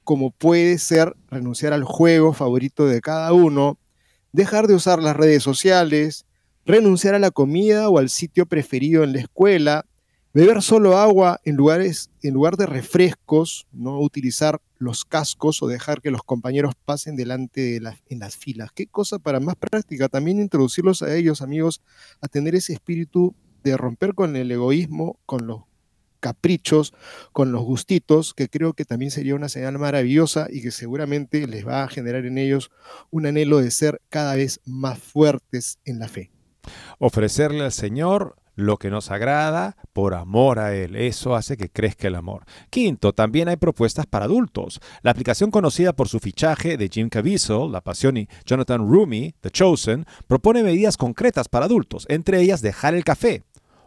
[0.03, 3.79] como puede ser renunciar al juego favorito de cada uno,
[4.33, 6.27] dejar de usar las redes sociales,
[6.63, 9.85] renunciar a la comida o al sitio preferido en la escuela,
[10.31, 16.01] Beber solo agua en, lugares, en lugar de refrescos, no utilizar los cascos o dejar
[16.01, 18.69] que los compañeros pasen delante de en las filas.
[18.73, 20.07] Qué cosa para más práctica.
[20.07, 21.81] También introducirlos a ellos, amigos,
[22.21, 25.63] a tener ese espíritu de romper con el egoísmo, con los
[26.19, 26.93] caprichos,
[27.33, 31.67] con los gustitos, que creo que también sería una señal maravillosa y que seguramente les
[31.67, 32.69] va a generar en ellos
[33.09, 36.31] un anhelo de ser cada vez más fuertes en la fe.
[36.99, 40.95] Ofrecerle al Señor lo que nos agrada por amor a Él.
[40.95, 42.43] Eso hace que crezca el amor.
[42.69, 44.81] Quinto, también hay propuestas para adultos.
[45.01, 49.49] La aplicación conocida por su fichaje de Jim Caviezel, La Pasión y Jonathan Rumi, The
[49.49, 53.43] Chosen, propone medidas concretas para adultos, entre ellas dejar el café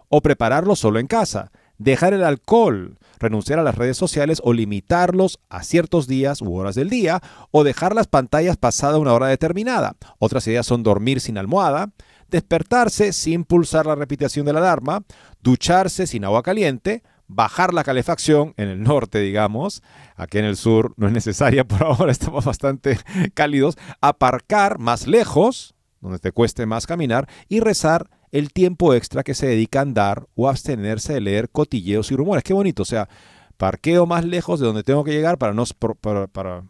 [0.08, 5.38] o prepararlo solo en casa, dejar el alcohol, renunciar a las redes sociales o limitarlos
[5.48, 9.96] a ciertos días u horas del día, o dejar las pantallas pasada una hora determinada.
[10.18, 11.92] Otras ideas son dormir sin almohada,
[12.32, 15.04] despertarse sin pulsar la repetición de la alarma,
[15.42, 19.82] ducharse sin agua caliente, bajar la calefacción en el norte, digamos,
[20.16, 22.98] aquí en el sur no es necesaria por ahora, estamos bastante
[23.34, 29.34] cálidos, aparcar más lejos, donde te cueste más caminar, y rezar el tiempo extra que
[29.34, 32.42] se dedica a andar o abstenerse de leer cotilleos y rumores.
[32.42, 33.10] Qué bonito, o sea,
[33.58, 35.64] parqueo más lejos de donde tengo que llegar para, no,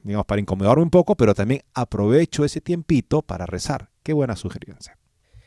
[0.03, 3.91] digamos, para incomodarme un poco, pero también aprovecho ese tiempito para rezar.
[4.03, 4.99] Qué buena sugerencia.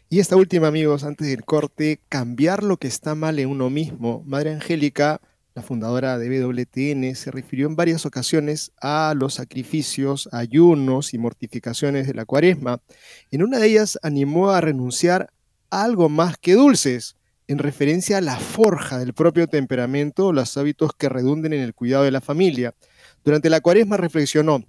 [0.08, 4.24] Y esta última, amigos, antes del corte, cambiar lo que está mal en uno mismo.
[4.28, 5.20] Madre Angélica,
[5.56, 12.06] la fundadora de WTN, se refirió en varias ocasiones a los sacrificios, ayunos y mortificaciones
[12.06, 12.82] de la cuaresma.
[13.32, 15.32] En una de ellas animó a renunciar
[15.72, 17.16] a algo más que dulces
[17.48, 21.74] en referencia a la forja del propio temperamento o los hábitos que redunden en el
[21.74, 22.76] cuidado de la familia.
[23.24, 24.64] Durante la cuaresma reflexionó,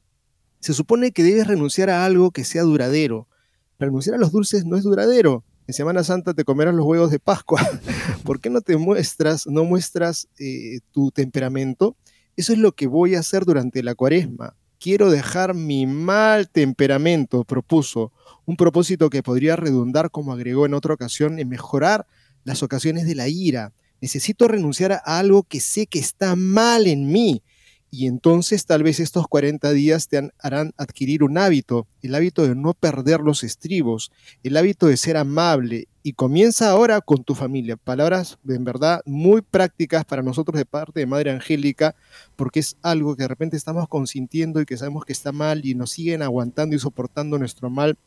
[0.61, 3.29] se supone que debes renunciar a algo que sea duradero.
[3.79, 5.45] Renunciar a los dulces no es duradero.
[5.67, 7.61] En Semana Santa te comerás los huevos de Pascua.
[8.25, 11.97] ¿Por qué no te muestras, no muestras eh, tu temperamento?
[12.37, 14.55] Eso es lo que voy a hacer durante la cuaresma.
[14.79, 18.13] Quiero dejar mi mal temperamento, propuso.
[18.45, 22.07] Un propósito que podría redundar, como agregó en otra ocasión, en mejorar
[22.45, 23.73] las ocasiones de la ira.
[24.01, 27.43] Necesito renunciar a algo que sé que está mal en mí.
[27.91, 32.55] Y entonces tal vez estos 40 días te harán adquirir un hábito, el hábito de
[32.55, 34.11] no perder los estribos,
[34.43, 35.89] el hábito de ser amable.
[36.03, 37.77] Y comienza ahora con tu familia.
[37.77, 41.97] Palabras en verdad muy prácticas para nosotros de parte de Madre Angélica,
[42.37, 45.75] porque es algo que de repente estamos consintiendo y que sabemos que está mal y
[45.75, 47.99] nos siguen aguantando y soportando nuestro mal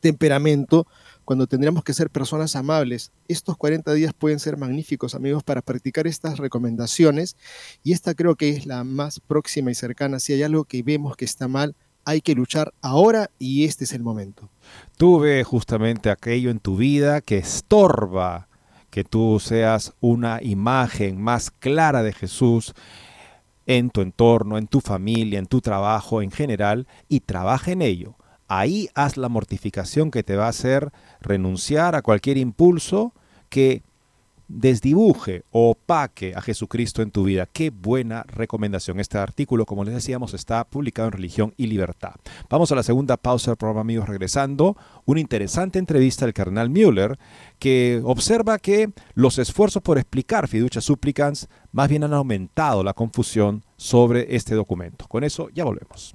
[0.00, 0.86] temperamento
[1.24, 3.12] cuando tendríamos que ser personas amables.
[3.28, 7.36] Estos 40 días pueden ser magníficos, amigos, para practicar estas recomendaciones
[7.82, 10.20] y esta creo que es la más próxima y cercana.
[10.20, 13.92] Si hay algo que vemos que está mal, hay que luchar ahora y este es
[13.92, 14.50] el momento.
[14.96, 18.48] Tuve justamente aquello en tu vida que estorba
[18.90, 22.74] que tú seas una imagen más clara de Jesús
[23.64, 28.16] en tu entorno, en tu familia, en tu trabajo en general y trabaja en ello
[28.58, 33.14] ahí haz la mortificación que te va a hacer renunciar a cualquier impulso
[33.48, 33.82] que
[34.48, 37.48] desdibuje o opaque a Jesucristo en tu vida.
[37.50, 39.00] Qué buena recomendación.
[39.00, 42.14] Este artículo, como les decíamos, está publicado en Religión y Libertad.
[42.50, 44.76] Vamos a la segunda pausa del programa, amigos, regresando.
[45.06, 47.18] Una interesante entrevista del carnal Müller
[47.58, 53.64] que observa que los esfuerzos por explicar fiducia supplicans más bien han aumentado la confusión
[53.76, 55.06] sobre este documento.
[55.08, 56.14] Con eso ya volvemos.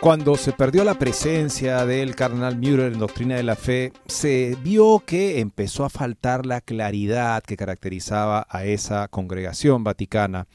[0.00, 5.02] Cuando se perdió la presencia del cardenal Müller en Doctrina de la Fe, se vio
[5.04, 10.46] que empezó a faltar la claridad que caracterizaba a esa congregación vaticana.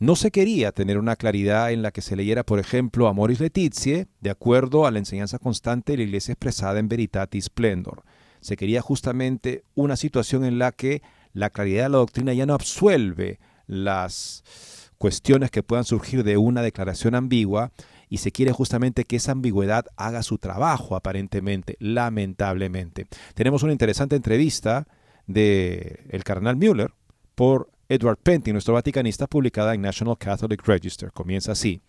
[0.00, 4.08] No se quería tener una claridad en la que se leyera, por ejemplo, Amoris Laetitia,
[4.20, 8.02] de acuerdo a la enseñanza constante de la Iglesia expresada en Veritatis Splendor.
[8.40, 12.54] Se quería justamente una situación en la que la claridad de la doctrina ya no
[12.54, 13.38] absuelve
[13.68, 14.42] las
[14.98, 17.70] cuestiones que puedan surgir de una declaración ambigua
[18.08, 23.06] y se quiere justamente que esa ambigüedad haga su trabajo aparentemente, lamentablemente.
[23.34, 24.86] Tenemos una interesante entrevista
[25.26, 26.92] de el cardenal Müller
[27.34, 31.10] por Edward Penty, nuestro vaticanista, publicada en National Catholic Register.
[31.12, 31.80] Comienza así.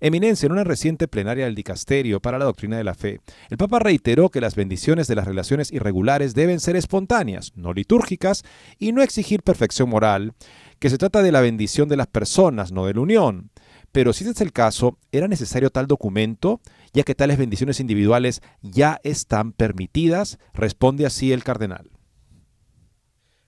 [0.00, 3.78] Eminencia, en una reciente plenaria del Dicasterio para la Doctrina de la Fe, el Papa
[3.78, 8.44] reiteró que las bendiciones de las relaciones irregulares deben ser espontáneas, no litúrgicas,
[8.78, 10.34] y no exigir perfección moral,
[10.78, 13.50] que se trata de la bendición de las personas, no de la unión.
[13.96, 16.60] Pero si ese es el caso, ¿era necesario tal documento,
[16.92, 20.38] ya que tales bendiciones individuales ya están permitidas?
[20.52, 21.90] Responde así el cardenal.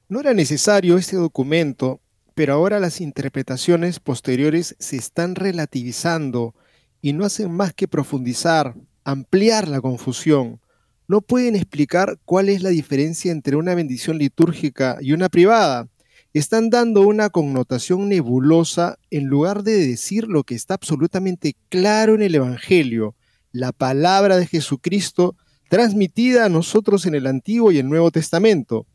[0.09, 2.01] No era necesario este documento
[2.35, 6.55] pero ahora las interpretaciones posteriores se están relativizando
[7.03, 8.75] y no hacen más que profundizar,
[9.05, 10.63] ampliar la confusión.
[11.09, 15.89] No pueden explicar cuál es la diferencia entre una bendición litúrgica y una privada.
[16.35, 22.23] Están dando una connotación nebulosa en lugar de decir lo que está absolutamente claro en
[22.23, 23.15] el Evangelio,
[23.51, 25.37] la palabra de Jesucristo
[25.71, 28.87] transmitida a nosotros en el Antiguo y el Nuevo Testamento.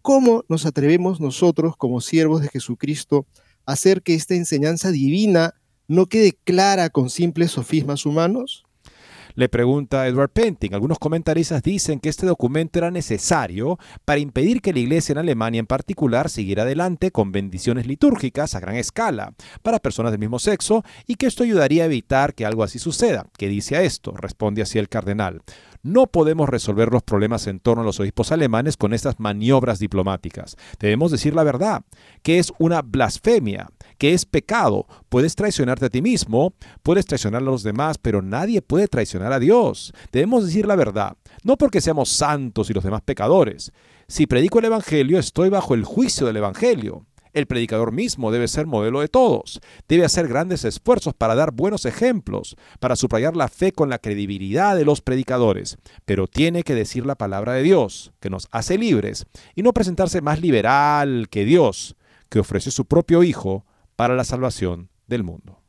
[0.00, 3.26] ¿Cómo nos atrevemos nosotros, como siervos de Jesucristo,
[3.66, 5.54] a hacer que esta enseñanza divina
[5.88, 8.64] no quede clara con simples sofismas humanos?
[9.38, 10.74] Le pregunta Edward Penting.
[10.74, 15.60] Algunos comentaristas dicen que este documento era necesario para impedir que la iglesia en Alemania
[15.60, 20.82] en particular siguiera adelante con bendiciones litúrgicas a gran escala para personas del mismo sexo
[21.06, 23.26] y que esto ayudaría a evitar que algo así suceda.
[23.38, 24.10] ¿Qué dice a esto?
[24.10, 25.42] Responde así el cardenal.
[25.82, 30.56] No podemos resolver los problemas en torno a los obispos alemanes con estas maniobras diplomáticas.
[30.78, 31.84] Debemos decir la verdad,
[32.22, 34.86] que es una blasfemia, que es pecado.
[35.08, 39.38] Puedes traicionarte a ti mismo, puedes traicionar a los demás, pero nadie puede traicionar a
[39.38, 39.92] Dios.
[40.12, 43.72] Debemos decir la verdad, no porque seamos santos y los demás pecadores.
[44.08, 47.04] Si predico el Evangelio, estoy bajo el juicio del Evangelio.
[47.32, 51.84] El predicador mismo debe ser modelo de todos, debe hacer grandes esfuerzos para dar buenos
[51.84, 57.06] ejemplos, para subrayar la fe con la credibilidad de los predicadores, pero tiene que decir
[57.06, 61.96] la palabra de Dios, que nos hace libres, y no presentarse más liberal que Dios,
[62.28, 63.64] que ofrece su propio Hijo
[63.96, 65.60] para la salvación del mundo.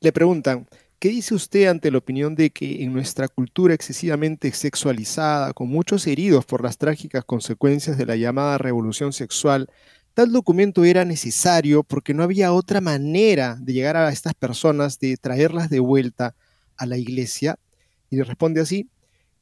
[0.00, 5.52] Le preguntan, ¿qué dice usted ante la opinión de que en nuestra cultura excesivamente sexualizada,
[5.52, 9.68] con muchos heridos por las trágicas consecuencias de la llamada revolución sexual,
[10.16, 15.18] Tal documento era necesario porque no había otra manera de llegar a estas personas, de
[15.18, 16.34] traerlas de vuelta
[16.78, 17.58] a la iglesia.
[18.08, 18.88] Y responde así,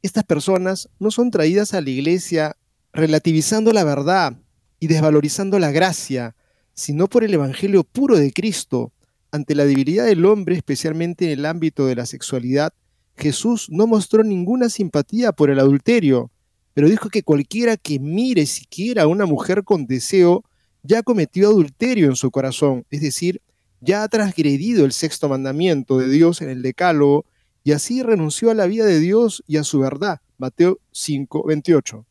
[0.01, 2.57] estas personas no son traídas a la iglesia
[2.91, 4.37] relativizando la verdad
[4.77, 6.35] y desvalorizando la gracia,
[6.73, 8.91] sino por el Evangelio puro de Cristo.
[9.31, 12.73] Ante la debilidad del hombre, especialmente en el ámbito de la sexualidad,
[13.15, 16.31] Jesús no mostró ninguna simpatía por el adulterio,
[16.73, 20.43] pero dijo que cualquiera que mire siquiera a una mujer con deseo
[20.85, 23.41] ya cometió adulterio en su corazón, es decir,
[23.81, 27.25] ya ha transgredido el sexto mandamiento de Dios en el decálogo
[27.63, 30.21] y así renunció a la vida de Dios y a su verdad.
[30.37, 32.05] Mateo 5, 28.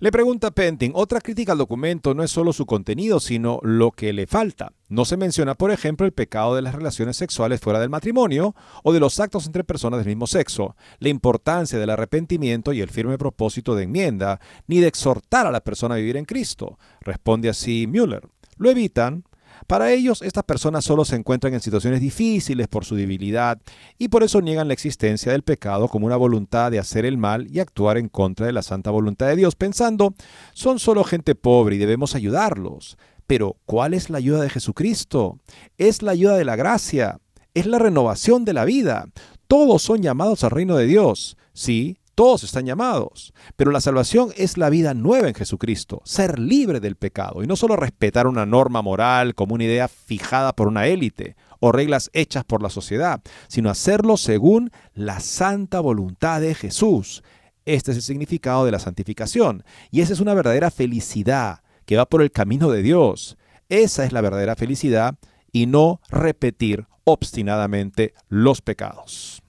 [0.00, 4.12] Le pregunta Penting, otra crítica al documento no es solo su contenido, sino lo que
[4.12, 4.72] le falta.
[4.88, 8.92] No se menciona, por ejemplo, el pecado de las relaciones sexuales fuera del matrimonio o
[8.92, 13.18] de los actos entre personas del mismo sexo, la importancia del arrepentimiento y el firme
[13.18, 14.38] propósito de enmienda,
[14.68, 16.78] ni de exhortar a la persona a vivir en Cristo.
[17.00, 18.28] Responde así Müller.
[18.56, 19.24] Lo evitan
[19.66, 23.60] para ellos, estas personas solo se encuentran en situaciones difíciles por su debilidad
[23.98, 27.46] y por eso niegan la existencia del pecado como una voluntad de hacer el mal
[27.50, 30.14] y actuar en contra de la santa voluntad de Dios, pensando,
[30.52, 32.96] son solo gente pobre y debemos ayudarlos.
[33.26, 35.38] Pero, ¿cuál es la ayuda de Jesucristo?
[35.76, 37.20] Es la ayuda de la gracia,
[37.52, 39.06] es la renovación de la vida.
[39.48, 41.36] Todos son llamados al reino de Dios.
[41.52, 46.80] Sí, todos están llamados, pero la salvación es la vida nueva en Jesucristo, ser libre
[46.80, 50.88] del pecado y no solo respetar una norma moral como una idea fijada por una
[50.88, 57.22] élite o reglas hechas por la sociedad, sino hacerlo según la santa voluntad de Jesús.
[57.64, 59.62] Este es el significado de la santificación
[59.92, 63.38] y esa es una verdadera felicidad que va por el camino de Dios.
[63.68, 65.14] Esa es la verdadera felicidad
[65.52, 69.40] y no repetir obstinadamente los pecados.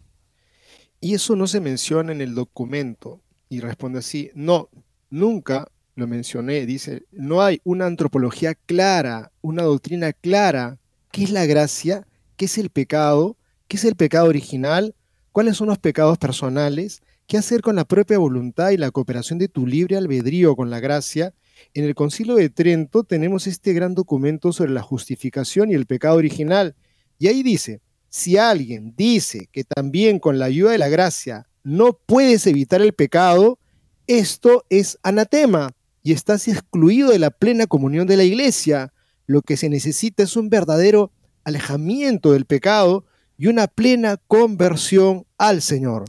[1.02, 3.22] Y eso no se menciona en el documento.
[3.48, 4.70] Y responde así, no,
[5.10, 6.66] nunca lo mencioné.
[6.66, 10.78] Dice, no hay una antropología clara, una doctrina clara.
[11.12, 12.08] ¿Qué es la gracia?
[12.36, 13.38] ¿Qué es el pecado?
[13.68, 14.96] ¿Qué es el pecado original?
[15.32, 17.02] ¿Cuáles son los pecados personales?
[17.28, 20.80] ¿Qué hacer con la propia voluntad y la cooperación de tu libre albedrío con la
[20.80, 21.34] gracia?
[21.74, 26.16] En el Concilio de Trento tenemos este gran documento sobre la justificación y el pecado
[26.16, 26.76] original.
[27.20, 31.94] Y ahí dice, si alguien dice que también con la ayuda de la gracia no
[31.94, 33.60] puedes evitar el pecado,
[34.08, 38.94] esto es anatema y estás excluido de la plena comunión de la iglesia.
[39.28, 41.12] Lo que se necesita es un verdadero
[41.44, 43.06] alejamiento del pecado
[43.38, 46.06] y una plena conversión al Señor.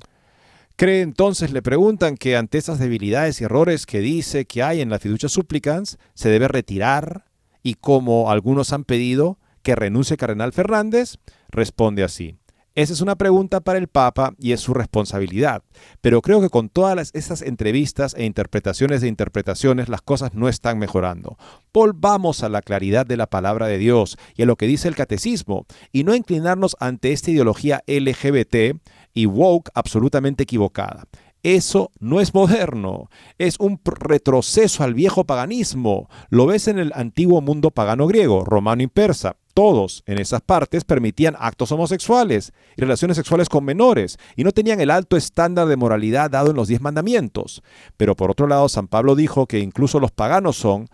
[0.77, 4.89] ¿Cree entonces, le preguntan, que ante esas debilidades y errores que dice que hay en
[4.89, 7.27] la fiducia supplicans, se debe retirar
[7.63, 11.19] y como algunos han pedido, que renuncie Cardenal Fernández?
[11.51, 12.37] Responde así.
[12.77, 15.65] Esa es una pregunta para el Papa y es su responsabilidad.
[16.01, 20.79] Pero creo que con todas esas entrevistas e interpretaciones de interpretaciones las cosas no están
[20.79, 21.37] mejorando.
[21.73, 24.95] Volvamos a la claridad de la palabra de Dios y a lo que dice el
[24.95, 28.81] catecismo y no inclinarnos ante esta ideología LGBT
[29.15, 31.09] y woke absolutamente equivocada.
[31.43, 36.09] Eso no es moderno, es un retroceso al viejo paganismo.
[36.29, 39.37] Lo ves en el antiguo mundo pagano griego, romano y persa.
[39.55, 44.81] Todos en esas partes permitían actos homosexuales y relaciones sexuales con menores y no tenían
[44.81, 47.63] el alto estándar de moralidad dado en los diez mandamientos.
[47.97, 50.89] Pero por otro lado, San Pablo dijo que incluso los paganos son,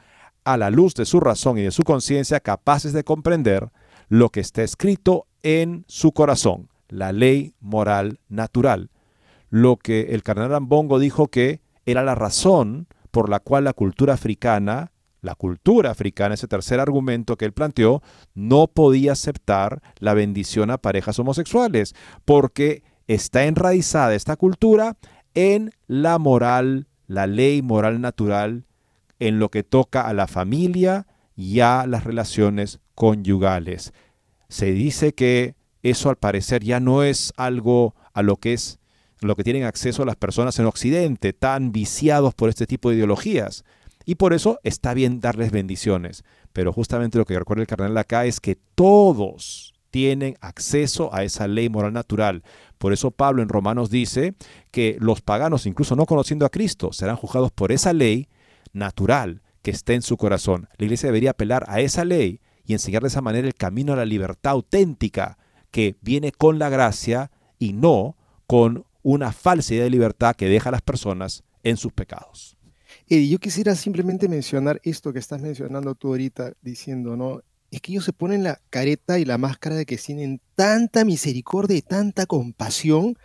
[0.45, 3.71] a la luz de su razón y de su conciencia, capaces de comprender
[4.09, 8.91] lo que está escrito en su corazón, la ley moral natural
[9.51, 14.15] lo que el cardenal Ambongo dijo que era la razón por la cual la cultura
[14.15, 14.93] africana,
[15.27, 18.03] la cultura africana, ese tercer argumento que él planteó,
[18.35, 24.97] no podía aceptar la bendición a parejas homosexuales, porque está enraizada esta cultura
[25.35, 28.65] en la moral, la ley moral natural,
[29.19, 33.93] en lo que toca a la familia y a las relaciones conyugales.
[34.49, 38.79] Se dice que eso al parecer ya no es algo a lo que es
[39.21, 43.65] lo que tienen acceso las personas en Occidente, tan viciados por este tipo de ideologías.
[44.07, 46.25] Y por eso está bien darles bendiciones.
[46.53, 51.49] Pero justamente lo que recuerda el cardenal acá es que todos tienen acceso a esa
[51.49, 52.45] ley moral natural.
[52.79, 54.35] Por eso Pablo en Romanos dice
[54.71, 58.29] que los paganos, incluso no conociendo a Cristo, serán juzgados por esa ley
[58.73, 60.69] natural que está en su corazón.
[60.79, 63.97] La iglesia debería apelar a esa ley y enseñar de esa manera el camino a
[63.97, 65.39] la libertad auténtica
[65.73, 70.69] que viene con la gracia y no con una falsa idea de libertad que deja
[70.69, 72.56] a las personas en sus pecados.
[73.09, 77.41] Eddie, yo quisiera simplemente mencionar esto que estás mencionando tú ahorita, diciendo, ¿no?
[77.71, 81.77] Es que ellos se ponen la careta y la máscara de que tienen tanta misericordia
[81.77, 83.17] y tanta compasión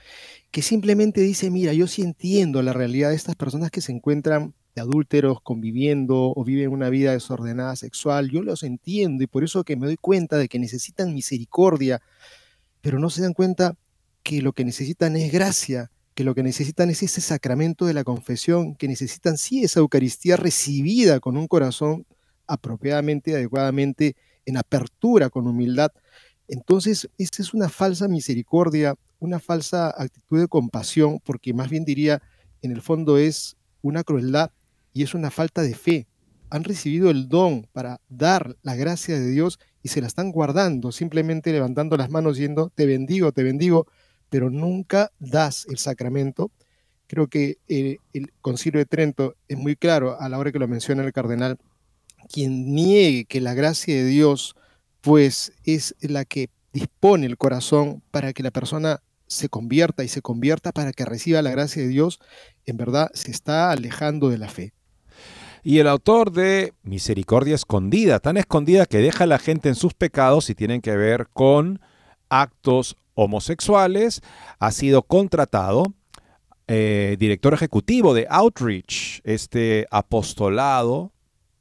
[0.52, 4.54] que simplemente dice, mira, yo sí entiendo la realidad de estas personas que se encuentran
[4.76, 9.64] de adúlteros conviviendo o viven una vida desordenada sexual, yo los entiendo y por eso
[9.64, 12.02] que me doy cuenta de que necesitan misericordia,
[12.82, 13.76] pero no se dan cuenta
[14.24, 15.92] que lo que necesitan es gracia,
[16.22, 20.38] que lo que necesitan es ese sacramento de la confesión, que necesitan sí esa Eucaristía
[20.38, 22.06] recibida con un corazón
[22.46, 24.16] apropiadamente, adecuadamente,
[24.46, 25.90] en apertura, con humildad.
[26.48, 32.22] Entonces, esa es una falsa misericordia, una falsa actitud de compasión, porque más bien diría,
[32.62, 34.52] en el fondo es una crueldad
[34.94, 36.08] y es una falta de fe.
[36.52, 40.92] Han recibido el don para dar la gracia de Dios y se la están guardando,
[40.92, 43.88] simplemente levantando las manos yendo, te bendigo, te bendigo,
[44.32, 46.52] pero nunca das el sacramento.
[47.08, 48.00] Creo que el
[48.40, 51.60] concilio de Trento es muy claro a la hora que lo menciona el cardenal.
[52.32, 54.56] Quien niegue que la gracia de Dios,
[55.02, 60.22] pues es la que dispone el corazón para que la persona se convierta y se
[60.22, 62.22] convierta para que reciba la gracia de Dios,
[62.66, 64.72] en verdad se está alejando de la fe.
[65.62, 69.94] Y el autor de Misericordia Escondida, tan escondida que deja a la gente en sus
[69.94, 71.82] pecados y tienen que ver con
[72.30, 74.22] actos homosexuales,
[74.60, 75.94] ha sido contratado
[76.68, 81.12] eh, director ejecutivo de Outreach, este apostolado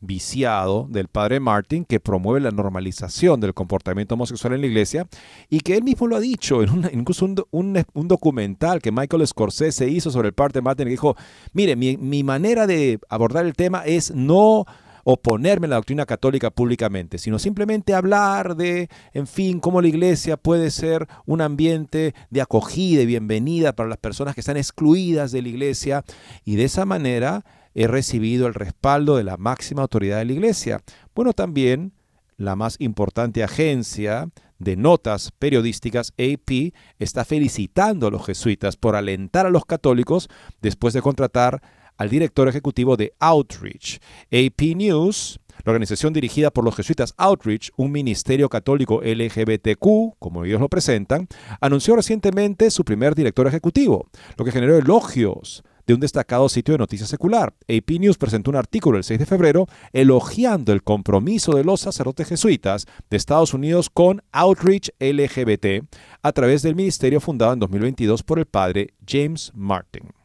[0.01, 5.07] viciado del padre Martin que promueve la normalización del comportamiento homosexual en la iglesia
[5.48, 10.11] y que él mismo lo ha dicho en incluso un, documental que Michael Scorsese hizo
[10.11, 11.16] sobre el padre Martin que dijo,
[11.53, 14.64] mire, mi, mi manera de abordar el tema es no
[15.05, 20.36] oponerme a la doctrina católica públicamente, sino simplemente hablar de, en fin, cómo la iglesia
[20.36, 25.42] puede ser un ambiente de acogida y bienvenida para las personas que están excluidas de
[25.42, 26.05] la iglesia
[26.44, 27.44] y de esa manera
[27.74, 30.82] he recibido el respaldo de la máxima autoridad de la iglesia.
[31.14, 31.92] Bueno, también
[32.36, 39.46] la más importante agencia de notas periodísticas, AP, está felicitando a los jesuitas por alentar
[39.46, 40.28] a los católicos
[40.61, 41.62] después de contratar
[42.01, 44.01] al director ejecutivo de Outreach.
[44.32, 50.62] AP News, la organización dirigida por los jesuitas Outreach, un ministerio católico LGBTQ, como ellos
[50.62, 51.28] lo presentan,
[51.61, 56.78] anunció recientemente su primer director ejecutivo, lo que generó elogios de un destacado sitio de
[56.78, 57.53] noticias secular.
[57.68, 62.28] AP News presentó un artículo el 6 de febrero elogiando el compromiso de los sacerdotes
[62.28, 65.84] jesuitas de Estados Unidos con Outreach LGBT
[66.22, 70.20] a través del ministerio fundado en 2022 por el padre James Martin.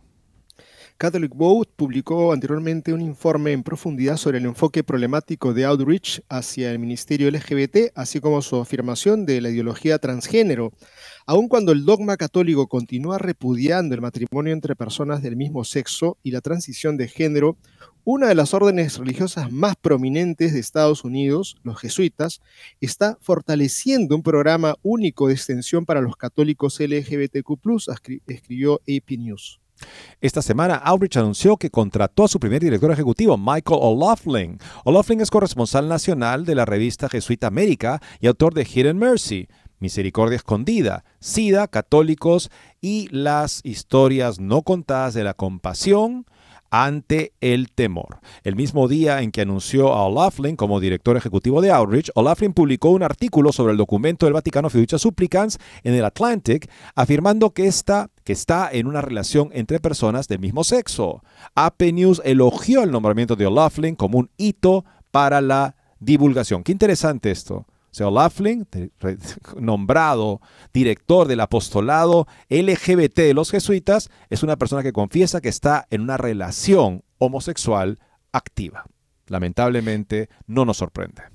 [0.97, 6.71] Catholic Vote publicó anteriormente un informe en profundidad sobre el enfoque problemático de Outreach hacia
[6.71, 10.71] el ministerio LGBT, así como su afirmación de la ideología transgénero.
[11.25, 16.31] Aun cuando el dogma católico continúa repudiando el matrimonio entre personas del mismo sexo y
[16.31, 17.57] la transición de género,
[18.05, 22.39] una de las órdenes religiosas más prominentes de Estados Unidos, los jesuitas,
[22.79, 27.59] está fortaleciendo un programa único de extensión para los católicos LGBTQ,
[28.27, 29.59] escribió AP News.
[30.21, 34.57] Esta semana, Outreach anunció que contrató a su primer director ejecutivo, Michael O'Loughlin.
[34.83, 39.47] O'Loughlin es corresponsal nacional de la revista Jesuita América y autor de Hidden Mercy,
[39.79, 42.49] Misericordia Escondida, SIDA, Católicos
[42.81, 46.25] y las historias no contadas de la compasión,
[46.83, 48.19] ante el temor.
[48.43, 52.89] El mismo día en que anunció a O'Loughlin como director ejecutivo de Outreach, O'Loughlin publicó
[52.89, 57.71] un artículo sobre el documento del Vaticano Fiducia Supplicans en el Atlantic, afirmando que,
[58.25, 61.23] que está en una relación entre personas del mismo sexo.
[61.55, 66.61] AP News elogió el nombramiento de O'Loughlin como un hito para la divulgación.
[66.61, 67.65] Qué interesante esto
[67.95, 68.67] sea, Laughlin,
[69.59, 70.41] nombrado
[70.73, 76.01] director del apostolado LGBT de los jesuitas, es una persona que confiesa que está en
[76.01, 77.99] una relación homosexual
[78.31, 78.85] activa.
[79.27, 81.34] Lamentablemente no nos sorprende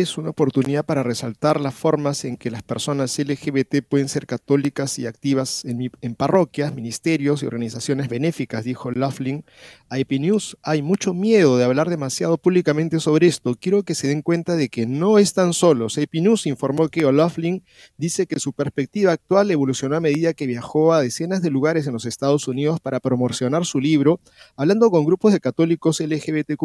[0.00, 4.98] es una oportunidad para resaltar las formas en que las personas LGBT pueden ser católicas
[4.98, 9.44] y activas en, parroquias, ministerios y organizaciones benéficas, dijo Laughlin
[9.88, 10.56] a IP News.
[10.62, 13.56] Hay mucho miedo de hablar demasiado públicamente sobre esto.
[13.58, 15.98] Quiero que se den cuenta de que no están solos.
[15.98, 17.64] IP News informó que O'Loughlin
[17.96, 21.92] dice que su perspectiva actual evolucionó a medida que viajó a decenas de lugares en
[21.92, 24.20] los Estados Unidos para promocionar su libro,
[24.56, 26.56] hablando con grupos de católicos LGBTQ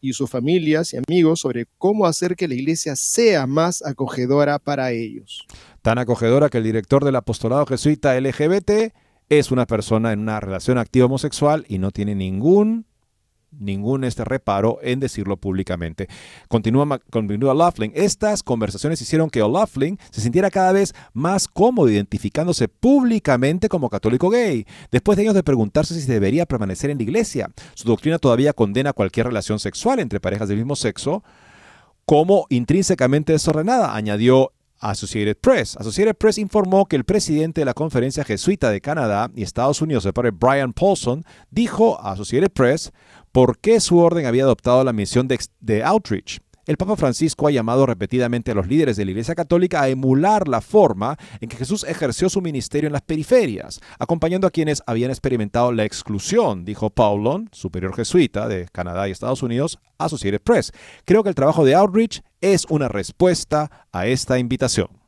[0.00, 4.90] y sus familias y amigos sobre cómo hacer que la iglesia sea más acogedora para
[4.90, 5.46] ellos.
[5.82, 8.92] Tan acogedora que el director del apostolado jesuita LGBT
[9.28, 12.86] es una persona en una relación activa homosexual y no tiene ningún
[13.58, 16.08] ningún este reparo en decirlo públicamente.
[16.48, 17.92] Continúa, continúa Laughlin.
[17.94, 24.30] Estas conversaciones hicieron que O'Loughlin se sintiera cada vez más cómodo identificándose públicamente como católico
[24.30, 27.50] gay, después de años de preguntarse si debería permanecer en la iglesia.
[27.74, 31.22] Su doctrina todavía condena cualquier relación sexual entre parejas del mismo sexo,
[32.06, 35.76] como intrínsecamente desordenada, añadió Associated Press.
[35.76, 40.06] Associated Press informó que el presidente de la Conferencia Jesuita de Canadá y Estados Unidos,
[40.06, 42.92] el padre Brian Paulson, dijo a Associated Press
[43.32, 46.38] por qué su orden había adoptado la misión de, de outreach.
[46.66, 50.48] El Papa Francisco ha llamado repetidamente a los líderes de la Iglesia Católica a emular
[50.48, 55.12] la forma en que Jesús ejerció su ministerio en las periferias, acompañando a quienes habían
[55.12, 60.72] experimentado la exclusión, dijo Paulon, superior jesuita de Canadá y Estados Unidos, Associated Press.
[61.04, 65.05] Creo que el trabajo de Outreach es una respuesta a esta invitación.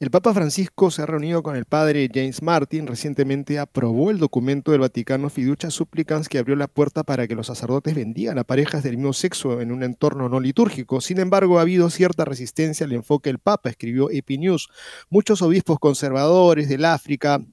[0.00, 4.70] El Papa Francisco se ha reunido con el padre James Martin, recientemente aprobó el documento
[4.70, 8.84] del Vaticano Fiducia Supplicans que abrió la puerta para que los sacerdotes bendigan a parejas
[8.84, 11.00] del mismo sexo en un entorno no litúrgico.
[11.00, 14.68] Sin embargo, ha habido cierta resistencia al enfoque del Papa, escribió Epinews.
[15.10, 17.44] Muchos obispos conservadores del África,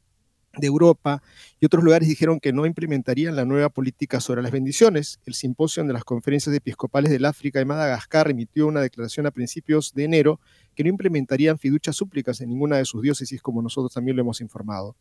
[0.57, 1.21] de Europa
[1.59, 5.19] y otros lugares dijeron que no implementarían la nueva política sobre las bendiciones.
[5.25, 9.93] El simposio de las conferencias episcopales del África y Madagascar emitió una declaración a principios
[9.93, 10.39] de enero
[10.75, 14.41] que no implementarían fiduchas súplicas en ninguna de sus diócesis, como nosotros también lo hemos
[14.41, 14.95] informado.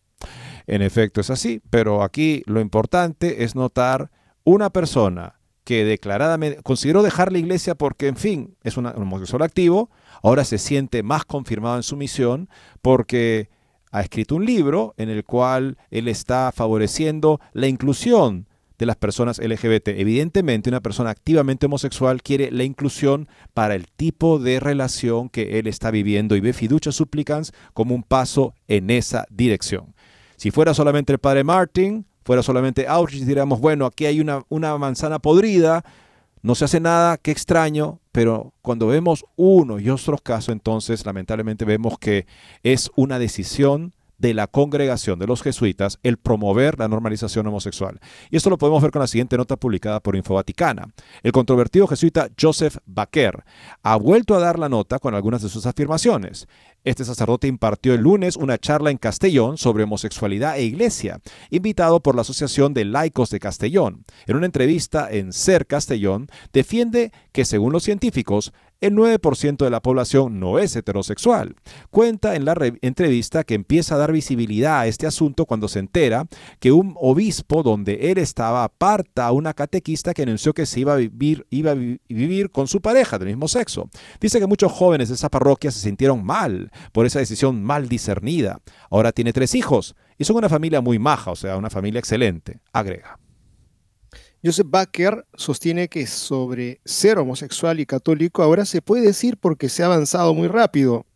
[0.67, 4.11] En efecto, es así, pero aquí lo importante es notar
[4.45, 9.91] una persona que declaradamente consideró dejar la iglesia porque, en fin, es un homosexual activo,
[10.23, 12.49] ahora se siente más confirmado en su misión
[12.83, 13.49] porque
[13.95, 19.39] ha escrito un libro en el cual él está favoreciendo la inclusión de las personas
[19.39, 19.87] LGBT.
[19.87, 25.69] Evidentemente, una persona activamente homosexual quiere la inclusión para el tipo de relación que él
[25.69, 29.95] está viviendo y ve fiducia supplicans como un paso en esa dirección.
[30.35, 35.21] Si fuera solamente el padre Martin, fuera solamente Outreach, diríamos, bueno, aquí hay una manzana
[35.21, 35.85] podrida,
[36.45, 41.65] no se hace nada, qué extraño, pero cuando vemos uno y otros casos, entonces lamentablemente
[41.65, 42.27] vemos que
[42.63, 48.01] es una decisión de la congregación de los jesuitas el promover la normalización homosexual.
[48.31, 50.95] Y esto lo podemos ver con la siguiente nota publicada por Infovaticana.
[51.23, 53.45] El controvertido jesuita Joseph Baker
[53.83, 56.49] ha vuelto a dar la nota con algunas de sus afirmaciones.
[56.85, 61.21] Este sacerdote impartió el lunes una charla en Castellón sobre homosexualidad e iglesia,
[61.51, 64.05] invitado por la Asociación de Laicos de Castellón.
[64.27, 69.81] En una entrevista en Ser Castellón, defiende que, según los científicos, el 9% de la
[69.81, 71.57] población no es heterosexual.
[71.91, 76.27] Cuenta en la entrevista que empieza a dar visibilidad a este asunto cuando se entera
[76.61, 80.95] que un obispo donde él estaba aparta a una catequista que anunció que se iba
[80.95, 83.89] a vivir, vivir con su pareja del mismo sexo.
[84.21, 88.61] Dice que muchos jóvenes de esa parroquia se sintieron mal por esa decisión mal discernida.
[88.91, 92.61] Ahora tiene tres hijos y son una familia muy maja, o sea, una familia excelente,
[92.73, 93.19] agrega.
[94.45, 99.83] Joseph Baker sostiene que sobre ser homosexual y católico ahora se puede decir porque se
[99.83, 101.07] ha avanzado muy rápido.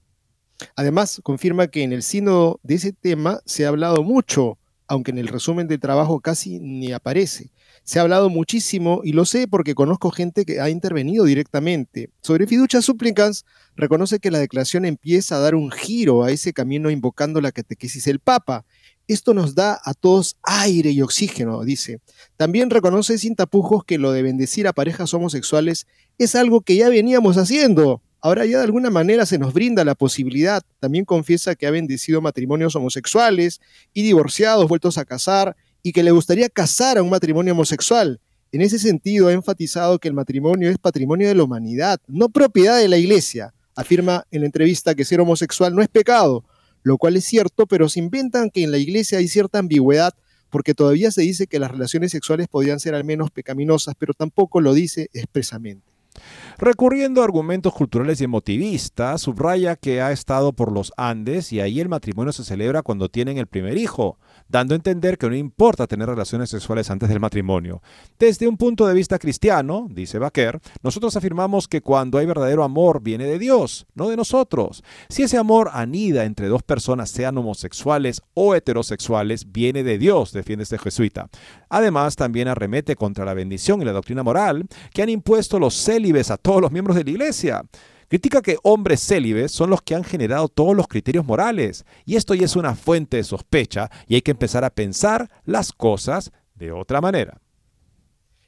[0.77, 4.57] Además, confirma que en el sínodo de ese tema se ha hablado mucho,
[4.87, 7.51] aunque en el resumen de trabajo casi ni aparece.
[7.85, 12.09] Se ha hablado muchísimo y lo sé porque conozco gente que ha intervenido directamente.
[12.23, 13.45] Sobre fiducia súplicas,
[13.77, 18.07] reconoce que la declaración empieza a dar un giro a ese camino invocando la catequesis
[18.07, 18.65] del Papa.
[19.09, 22.01] Esto nos da a todos aire y oxígeno, dice.
[22.37, 25.87] También reconoce sin tapujos que lo de bendecir a parejas homosexuales
[26.19, 28.03] es algo que ya veníamos haciendo.
[28.21, 30.63] Ahora ya de alguna manera se nos brinda la posibilidad.
[30.79, 33.61] También confiesa que ha bendecido matrimonios homosexuales
[33.95, 38.21] y divorciados vueltos a casar y que le gustaría casar a un matrimonio homosexual.
[38.53, 42.79] En ese sentido, ha enfatizado que el matrimonio es patrimonio de la humanidad, no propiedad
[42.79, 43.55] de la iglesia.
[43.75, 46.45] Afirma en la entrevista que ser homosexual no es pecado,
[46.83, 50.15] lo cual es cierto, pero se inventan que en la iglesia hay cierta ambigüedad
[50.51, 54.61] porque todavía se dice que las relaciones sexuales podrían ser al menos pecaminosas, pero tampoco
[54.61, 55.85] lo dice expresamente.
[56.59, 61.81] Recurriendo a argumentos culturales y emotivistas, subraya que ha estado por los Andes y ahí
[61.81, 64.19] el matrimonio se celebra cuando tienen el primer hijo
[64.49, 67.83] dando a entender que no importa tener relaciones sexuales antes del matrimonio.
[68.19, 73.03] Desde un punto de vista cristiano, dice Baker, nosotros afirmamos que cuando hay verdadero amor
[73.03, 74.83] viene de Dios, no de nosotros.
[75.09, 80.63] Si ese amor anida entre dos personas, sean homosexuales o heterosexuales, viene de Dios, defiende
[80.63, 81.29] este jesuita.
[81.69, 86.31] Además, también arremete contra la bendición y la doctrina moral que han impuesto los célibes
[86.31, 87.63] a todos los miembros de la iglesia.
[88.09, 92.35] Critica que hombres célibes son los que han generado todos los criterios morales, y esto
[92.35, 96.73] ya es una fuente de sospecha y hay que empezar a pensar las cosas de
[96.73, 97.41] otra manera.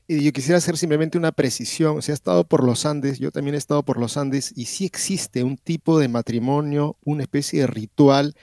[0.09, 2.03] Y yo quisiera hacer simplemente una precisión.
[2.03, 4.85] Se ha estado por los Andes, yo también he estado por los Andes, y sí
[4.85, 8.35] existe un tipo de matrimonio, una especie de ritual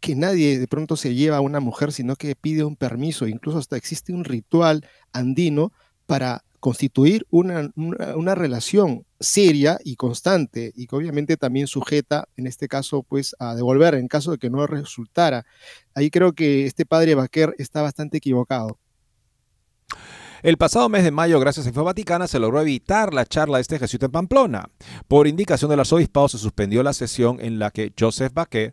[0.00, 3.28] que nadie de pronto se lleva a una mujer, sino que pide un permiso.
[3.28, 5.72] Incluso hasta existe un ritual andino
[6.06, 12.68] para constituir una, una, relación seria y constante y que obviamente también sujeta, en este
[12.68, 15.44] caso, pues a devolver en caso de que no resultara.
[15.92, 18.78] Ahí creo que este padre Baquer está bastante equivocado.
[20.44, 23.62] El pasado mes de mayo, gracias a Info Vaticana, se logró evitar la charla de
[23.62, 24.68] este jesuita en Pamplona.
[25.08, 28.72] Por indicación del arzobispado se suspendió la sesión en la que Joseph Baquet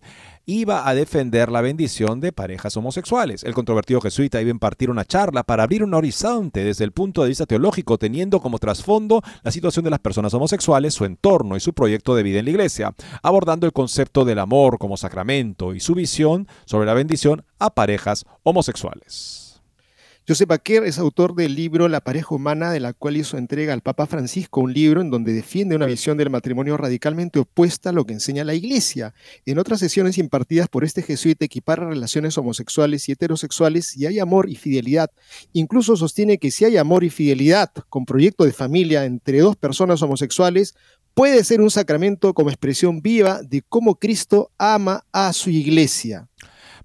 [0.50, 3.43] iba a defender la bendición de parejas homosexuales.
[3.43, 7.22] El controvertido jesuita iba a impartir una charla para abrir un horizonte desde el punto
[7.22, 11.60] de vista teológico, teniendo como trasfondo la situación de las personas homosexuales, su entorno y
[11.60, 15.80] su proyecto de vida en la iglesia, abordando el concepto del amor como sacramento y
[15.80, 19.49] su visión sobre la bendición a parejas homosexuales.
[20.30, 23.82] Joseph Baquer es autor del libro La pareja humana, de la cual hizo entrega al
[23.82, 28.06] Papa Francisco, un libro en donde defiende una visión del matrimonio radicalmente opuesta a lo
[28.06, 29.16] que enseña la Iglesia.
[29.48, 34.52] En otras sesiones impartidas por este jesuita equipara relaciones homosexuales y heterosexuales y hay amor
[34.52, 35.10] y fidelidad.
[35.52, 40.00] Incluso sostiene que si hay amor y fidelidad con proyecto de familia entre dos personas
[40.04, 40.76] homosexuales,
[41.16, 46.29] puede ser un sacramento como expresión viva de cómo Cristo ama a su Iglesia.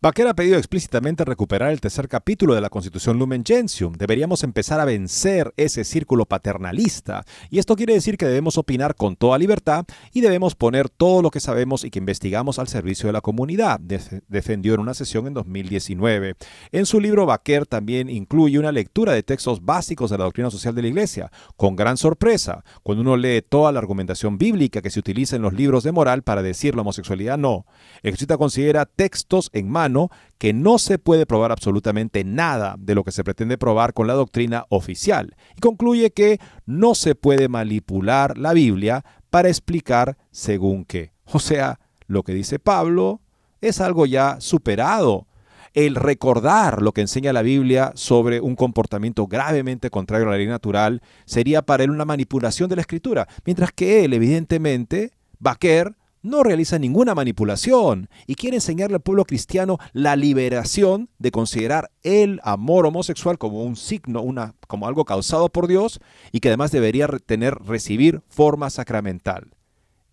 [0.05, 3.95] Baquer ha pedido explícitamente recuperar el tercer capítulo de la Constitución Lumen Gentium.
[3.95, 7.25] Deberíamos empezar a vencer ese círculo paternalista.
[7.49, 11.31] Y esto quiere decir que debemos opinar con toda libertad y debemos poner todo lo
[11.31, 15.33] que sabemos y que investigamos al servicio de la comunidad, defendió en una sesión en
[15.33, 16.35] 2019.
[16.71, 20.75] En su libro, Baquer también incluye una lectura de textos básicos de la doctrina social
[20.75, 21.33] de la Iglesia.
[21.57, 25.55] Con gran sorpresa, cuando uno lee toda la argumentación bíblica que se utiliza en los
[25.55, 27.65] libros de moral para decir la homosexualidad no.
[28.03, 29.94] El considera textos en mano
[30.39, 34.15] que no se puede probar absolutamente nada de lo que se pretende probar con la
[34.15, 41.13] doctrina oficial y concluye que no se puede manipular la Biblia para explicar según qué.
[41.33, 43.21] O sea, lo que dice Pablo
[43.61, 45.27] es algo ya superado.
[45.73, 50.47] El recordar lo que enseña la Biblia sobre un comportamiento gravemente contrario a la ley
[50.47, 56.43] natural sería para él una manipulación de la escritura, mientras que él, evidentemente, Baquer, no
[56.43, 62.87] realiza ninguna manipulación y quiere enseñarle al pueblo cristiano la liberación de considerar el amor
[62.87, 66.01] homosexual como un signo, una, como algo causado por Dios
[66.33, 69.54] y que además debería tener, recibir forma sacramental.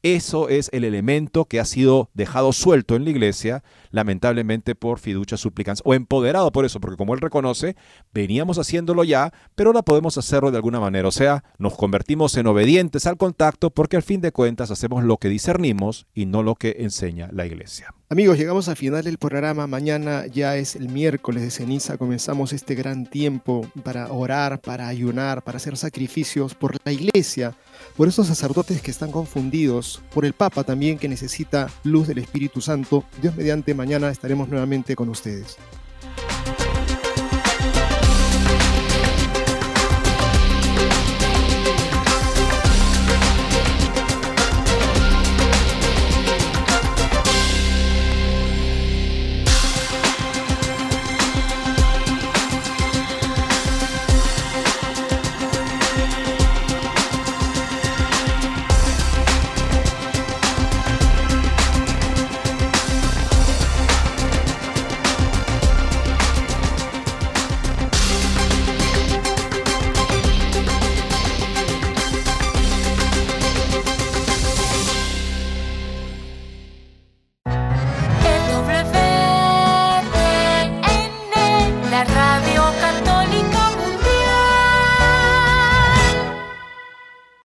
[0.03, 5.37] Eso es el elemento que ha sido dejado suelto en la iglesia, lamentablemente por fiducia
[5.37, 7.75] supplicans, o empoderado por eso, porque como él reconoce,
[8.11, 11.07] veníamos haciéndolo ya, pero ahora podemos hacerlo de alguna manera.
[11.07, 15.17] O sea, nos convertimos en obedientes al contacto porque al fin de cuentas hacemos lo
[15.17, 17.93] que discernimos y no lo que enseña la iglesia.
[18.09, 19.67] Amigos, llegamos al final del programa.
[19.67, 21.97] Mañana ya es el miércoles de ceniza.
[21.97, 27.55] Comenzamos este gran tiempo para orar, para ayunar, para hacer sacrificios por la iglesia,
[27.95, 32.61] por esos sacerdotes que están confundidos, por el Papa también que necesita luz del Espíritu
[32.61, 33.03] Santo.
[33.21, 35.57] Dios mediante, mañana estaremos nuevamente con ustedes.